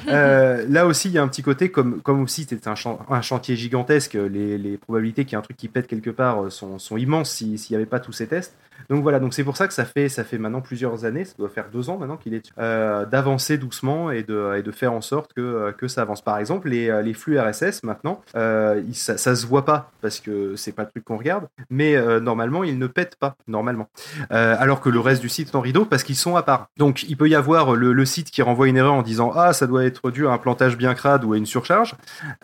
[0.08, 2.98] Euh, là aussi il y a un petit côté comme comme aussi c'était un, chan-
[3.08, 6.44] un chantier gigantesque, les, les probabilités qu'il y ait un truc qui pète quelque part
[6.44, 8.54] euh, sont, sont immenses si- s'il n'y avait pas tous ces tests.
[8.90, 11.34] Donc voilà, donc c'est pour ça que ça fait, ça fait maintenant plusieurs années, ça
[11.38, 14.92] doit faire deux ans maintenant qu'il est euh, d'avancer doucement et de, et de faire
[14.92, 16.20] en sorte que, que ça avance.
[16.20, 20.56] Par exemple, les, les flux RSS maintenant, euh, ça, ça se voit pas parce que
[20.56, 23.88] c'est pas le truc qu'on regarde, mais euh, normalement ils ne pètent pas normalement.
[24.32, 26.68] Euh, alors que le reste du site est en rideau parce qu'ils sont à part.
[26.78, 29.66] Donc il peut y avoir le, site qui renvoie une erreur en disant ah ça
[29.66, 31.94] doit être dû à un plantage bien crade ou à une surcharge,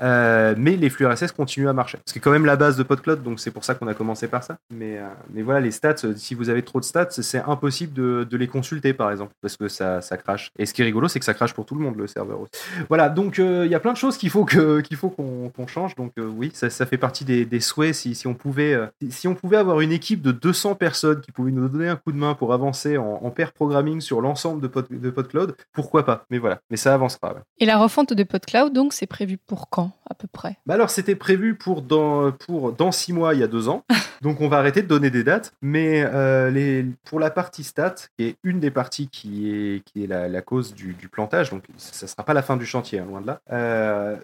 [0.03, 1.97] euh, mais les flux RSS continuent à marcher.
[2.05, 4.45] C'est quand même la base de PodCloud, donc c'est pour ça qu'on a commencé par
[4.45, 4.59] ça.
[4.71, 7.95] Mais, euh, mais voilà, les stats, euh, si vous avez trop de stats, c'est impossible
[7.95, 10.53] de, les consulter par exemple, parce que ça, ça crache.
[10.59, 12.43] Et ce qui est rigolo, c'est que ça crache pour tout le monde le serveur
[12.43, 12.53] aussi.
[12.91, 15.95] Voilà, donc il y a plein de choses qu'il faut qu'il faut qu'on change.
[15.95, 17.95] Donc oui, ça, fait partie des, souhaits.
[17.95, 21.69] Si, on pouvait si on pouvait avoir une équipe de 200 personnes qui pouvaient nous
[21.69, 24.87] donner un coup de main pour avancer en, en pair programming sur l'ensemble de, Pod,
[24.91, 26.25] de PodCloud, pourquoi pas?
[26.31, 27.33] Mais voilà, mais ça avancera.
[27.35, 27.41] ouais.
[27.59, 30.57] Et la refonte de PodCloud, donc, c'est prévu pour quand, à peu près?
[30.67, 33.85] Bah alors c'était prévu pour dans pour dans six mois il y a deux ans,
[34.23, 35.53] donc on va arrêter de donner des dates.
[35.63, 40.05] Mais euh, les pour la partie stat, qui est une des parties qui est qui
[40.05, 42.99] est la, la cause du, du plantage, donc ça sera pas la fin du chantier,
[42.99, 43.41] hein, loin de là.
[43.53, 44.17] Euh,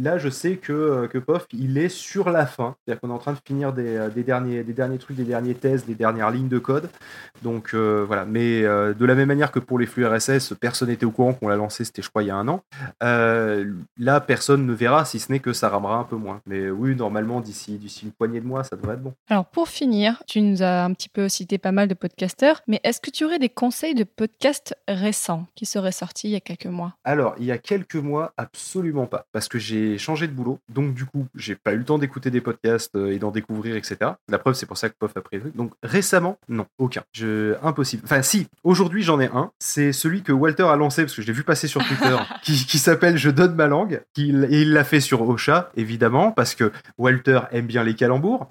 [0.00, 3.18] là je sais que que POF il est sur la fin, c'est-à-dire qu'on est en
[3.18, 6.30] train de finir des, euh, des derniers des derniers trucs, des derniers tests, des dernières
[6.30, 6.88] lignes de code.
[7.42, 10.88] Donc euh, voilà, mais euh, de la même manière que pour les flux RSS, personne
[10.88, 12.62] n'était au courant qu'on l'a lancé, c'était je crois il y a un an.
[13.02, 16.40] Euh, là, personne ne verra si ce n'est que ça ramera un peu moins.
[16.46, 19.14] Mais oui, normalement, d'ici une poignée de mois, ça devrait être bon.
[19.28, 22.80] Alors, pour finir, tu nous as un petit peu cité pas mal de podcasteurs, mais
[22.84, 26.40] est-ce que tu aurais des conseils de podcasts récents qui seraient sortis il y a
[26.40, 26.94] quelques mois?
[27.04, 30.94] Alors, il y a quelques mois, absolument pas, parce que j'ai changé de boulot, donc
[30.94, 34.12] du coup, j'ai pas eu le temps d'écouter des podcasts et d'en découvrir, etc.
[34.28, 35.38] La preuve, c'est pour ça que POF a pris.
[35.54, 37.02] Donc récemment, non, aucun.
[37.18, 37.54] Je...
[37.62, 38.02] Impossible.
[38.04, 39.50] Enfin, si, aujourd'hui, j'en ai un.
[39.58, 42.52] C'est celui que Walter a lancé, parce que je l'ai vu passer sur Twitter, qui,
[42.66, 44.00] qui s'appelle Je donne ma langue.
[44.14, 48.48] Qui, et il l'a fait sur Ocha, évidemment, parce que Walter aime bien les calembours.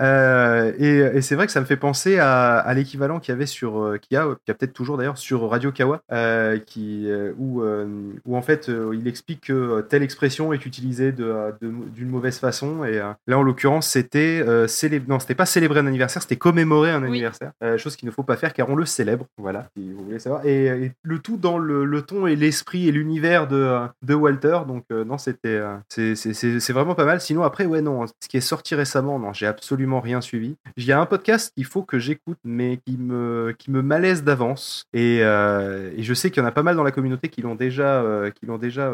[0.00, 3.36] Euh, et et c'est vrai que ça me fait penser à, à l'équivalent qu'il y
[3.36, 7.08] avait sur, euh, qu'il y a, a peut-être toujours d'ailleurs sur Radio Kawa, euh, qui,
[7.38, 7.86] où, euh,
[8.24, 12.84] où en fait il explique que telle expression est utilisée de- de- d'une mauvaise façon.
[12.84, 17.02] Et là en l'occurrence c'était célé- non c'était pas célébrer un anniversaire, c'était commémorer un
[17.02, 19.26] anniversaire, chose qu'il ne faut pas faire car on le célèbre.
[19.38, 20.44] Voilà, si vous voulez savoir.
[20.46, 24.58] Et, et le tout dans le, le ton et l'esprit et l'univers de, de Walter.
[24.66, 27.20] Donc euh, non c'était euh, c'est- vraiment pas mal.
[27.20, 30.56] Sinon après ouais non ce qui est sorti récemment non j'ai absolument rien suivi.
[30.76, 34.22] Il y a un podcast qu'il faut que j'écoute, mais qui me, qui me malaise
[34.24, 34.84] d'avance.
[34.92, 37.42] Et, euh, et je sais qu'il y en a pas mal dans la communauté qui
[37.42, 38.92] l'ont déjà, qui l'ont déjà,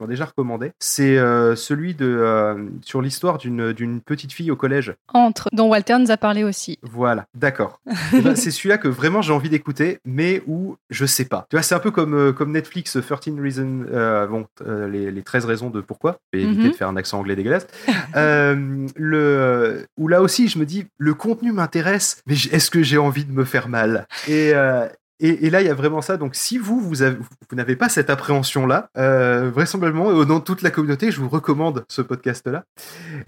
[0.00, 0.72] qui déjà recommandé.
[0.78, 1.16] C'est
[1.56, 4.94] celui de, sur l'histoire d'une, d'une petite fille au collège.
[5.14, 6.78] Entre, dont Walter nous a parlé aussi.
[6.82, 7.80] Voilà, d'accord.
[8.32, 11.46] Ben, c'est celui-là que vraiment j'ai envie d'écouter, mais où je sais pas.
[11.50, 15.10] Tu vois, c'est un peu comme, euh, comme Netflix, 13 Reasons, euh, bon, euh, les,
[15.10, 16.18] les 13 raisons de pourquoi.
[16.32, 16.70] Je vais éviter Mhm.
[16.70, 17.66] de faire un accent anglais dégueulasse.
[18.16, 22.98] Euh, le, où là aussi, je me dis, le contenu m'intéresse, mais est-ce que j'ai
[22.98, 24.06] envie de me faire mal?
[24.28, 24.86] Et, euh,
[25.22, 26.16] et, là, il y a vraiment ça.
[26.16, 27.16] Donc, si vous, vous, avez-
[27.48, 31.28] vous n'avez pas cette appréhension-là, euh, vraisemblablement, au nom de toute la communauté, je vous
[31.28, 32.64] recommande ce podcast-là.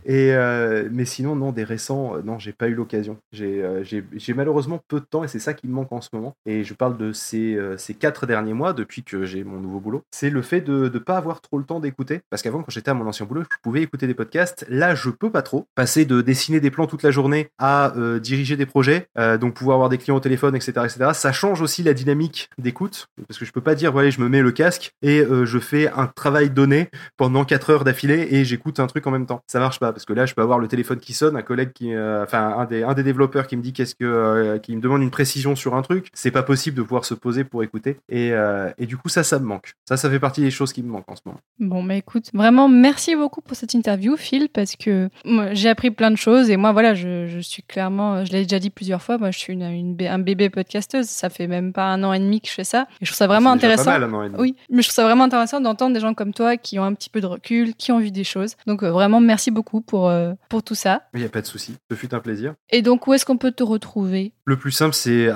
[0.05, 3.18] Et euh, mais sinon, non, des récents, euh, non, j'ai pas eu l'occasion.
[3.32, 6.34] J'ai malheureusement peu de temps et c'est ça qui me manque en ce moment.
[6.47, 7.57] Et je parle de ces,
[8.01, 10.03] quatre derniers mois depuis que j'ai mon nouveau boulot.
[10.11, 12.20] C'est le fait de ne pas avoir trop le temps d'écouter.
[12.28, 14.66] Parce qu'avant, quand j'étais à mon ancien boulot, je pouvais écouter des podcasts.
[14.68, 15.66] Là, je peux pas trop.
[15.76, 19.07] Passer de dessiner des plans toute la journée à diriger des projets,
[19.40, 21.11] donc pouvoir avoir des clients au téléphone, etc., etc.
[21.14, 23.09] Ça change aussi la dynamique d'écoute.
[23.28, 25.59] Parce que je peux pas dire, voilà, je me mets le casque et euh, je
[25.59, 29.43] fais un travail donné pendant 4 heures d'affilée et j'écoute un truc en même temps.
[29.47, 31.72] Ça marche pas parce que là, je peux avoir le téléphone qui sonne, un collègue
[31.72, 34.74] qui, euh, enfin, un des, un des développeurs qui me dit qu'est-ce que, euh, qui
[34.76, 36.09] me demande une précision sur un truc.
[36.14, 37.99] C'est pas possible de pouvoir se poser pour écouter.
[38.09, 38.32] Et,
[38.78, 39.74] et du coup, ça, ça me manque.
[39.89, 41.41] Ça, ça fait partie des choses qui me manquent en ce moment.
[41.59, 45.09] Bon, bah écoute, vraiment merci beaucoup pour cette interview, Phil, parce que
[45.53, 48.59] j'ai appris plein de choses et moi, voilà, je, je suis clairement, je l'ai déjà
[48.59, 51.07] dit plusieurs fois, moi, je suis une, un bébé podcasteuse.
[51.07, 53.17] Ça fait même pas un an et demi que je fais ça et je trouve
[53.17, 53.85] ça vraiment intéressant.
[53.87, 54.41] Pas mal, un an et demi.
[54.41, 56.95] Oui, mais je trouve ça vraiment intéressant d'entendre des gens comme toi qui ont un
[56.95, 58.57] petit peu de recul, qui ont vu des choses.
[58.67, 61.03] Donc euh, vraiment, merci beaucoup pour, euh, pour tout ça.
[61.15, 61.75] Il n'y a pas de souci.
[61.91, 62.55] Ce fut un plaisir.
[62.71, 64.33] Et donc, où est-ce qu'on peut te retrouver?
[64.45, 65.31] Le plus simple, c'est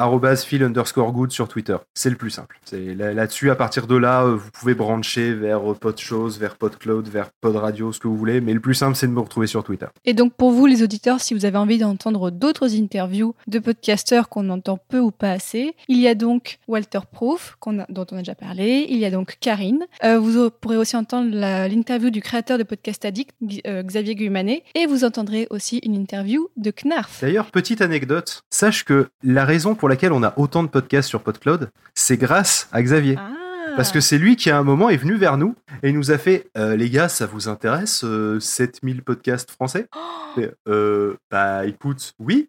[0.45, 1.76] phil underscore good sur Twitter.
[1.95, 2.59] C'est le plus simple.
[2.64, 7.09] C'est là- là-dessus, à partir de là, euh, vous pouvez brancher vers PodChose, vers PodCloud,
[7.09, 8.41] vers PodRadio, ce que vous voulez.
[8.41, 9.87] Mais le plus simple, c'est de me retrouver sur Twitter.
[10.05, 14.29] Et donc pour vous les auditeurs, si vous avez envie d'entendre d'autres interviews de podcasteurs
[14.29, 18.16] qu'on entend peu ou pas assez, il y a donc Walter Proof a- dont on
[18.16, 19.87] a déjà parlé, il y a donc Karine.
[20.05, 23.31] Euh, vous pourrez aussi entendre l'interview du créateur de Podcast Addict,
[23.66, 27.21] euh, Xavier Guimanet, et vous entendrez aussi une interview de Knarf.
[27.23, 31.11] D'ailleurs, petite anecdote, sache que que la raison pour laquelle on a autant de podcasts
[31.11, 33.16] sur PodCloud, c'est grâce à Xavier.
[33.19, 33.33] Ah.
[33.77, 36.11] Parce que c'est lui qui, à un moment, est venu vers nous et il nous
[36.11, 39.87] a fait euh, Les gars, ça vous intéresse euh, 7000 podcasts français?
[40.37, 42.49] Et, euh, Bah écoute, oui.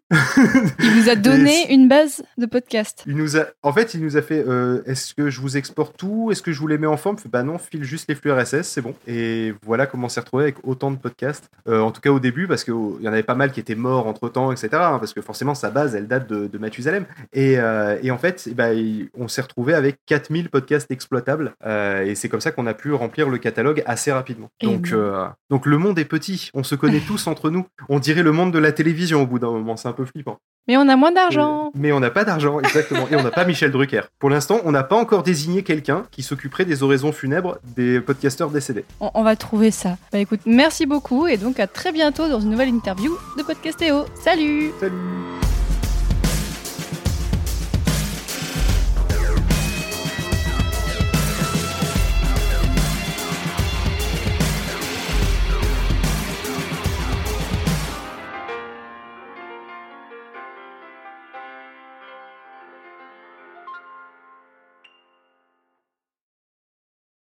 [0.78, 3.02] il vous a donné une base de podcast.
[3.06, 5.96] Il nous a, en fait, il nous a fait euh, Est-ce que je vous exporte
[5.96, 6.28] tout?
[6.30, 7.18] Est-ce que je vous les mets en forme?
[7.18, 8.94] Fait, Bah non, file juste les flux RSS, c'est bon.
[9.06, 11.50] Et voilà comment on s'est retrouvé avec autant de podcasts.
[11.68, 13.74] Euh, en tout cas au début, parce qu'il y en avait pas mal qui étaient
[13.74, 14.68] morts entre temps, etc.
[14.74, 17.06] hein, parce que forcément, sa base, elle date de, de Mathusalem.
[17.32, 20.90] Et, euh, et en fait, il- on s'est retrouvé avec 4000 podcasts
[21.20, 21.54] exploitables.
[21.66, 24.48] euh, et c'est comme ça qu'on a pu remplir le catalogue assez rapidement.
[24.62, 24.96] Donc, bon.
[24.96, 26.50] euh, donc le monde est petit.
[26.54, 27.66] On se connaît tous entre nous.
[27.88, 29.76] On dirait le monde de la télévision au bout d'un moment.
[29.76, 30.38] C'est un peu flippant.
[30.68, 31.66] Mais on a moins d'argent.
[31.66, 33.06] Euh, Mais on n'a pas d'argent, exactement.
[33.10, 34.02] Et on n'a pas Michel Drucker.
[34.18, 38.50] Pour l'instant, on n'a pas encore désigné quelqu'un qui s'occuperait des oraisons funèbres des podcasteurs
[38.50, 38.84] décédés.
[39.00, 39.96] On, on va trouver ça.
[40.12, 44.04] Bah écoute, merci beaucoup et donc à très bientôt dans une nouvelle interview de Podcastéo.
[44.14, 45.59] Salut Salut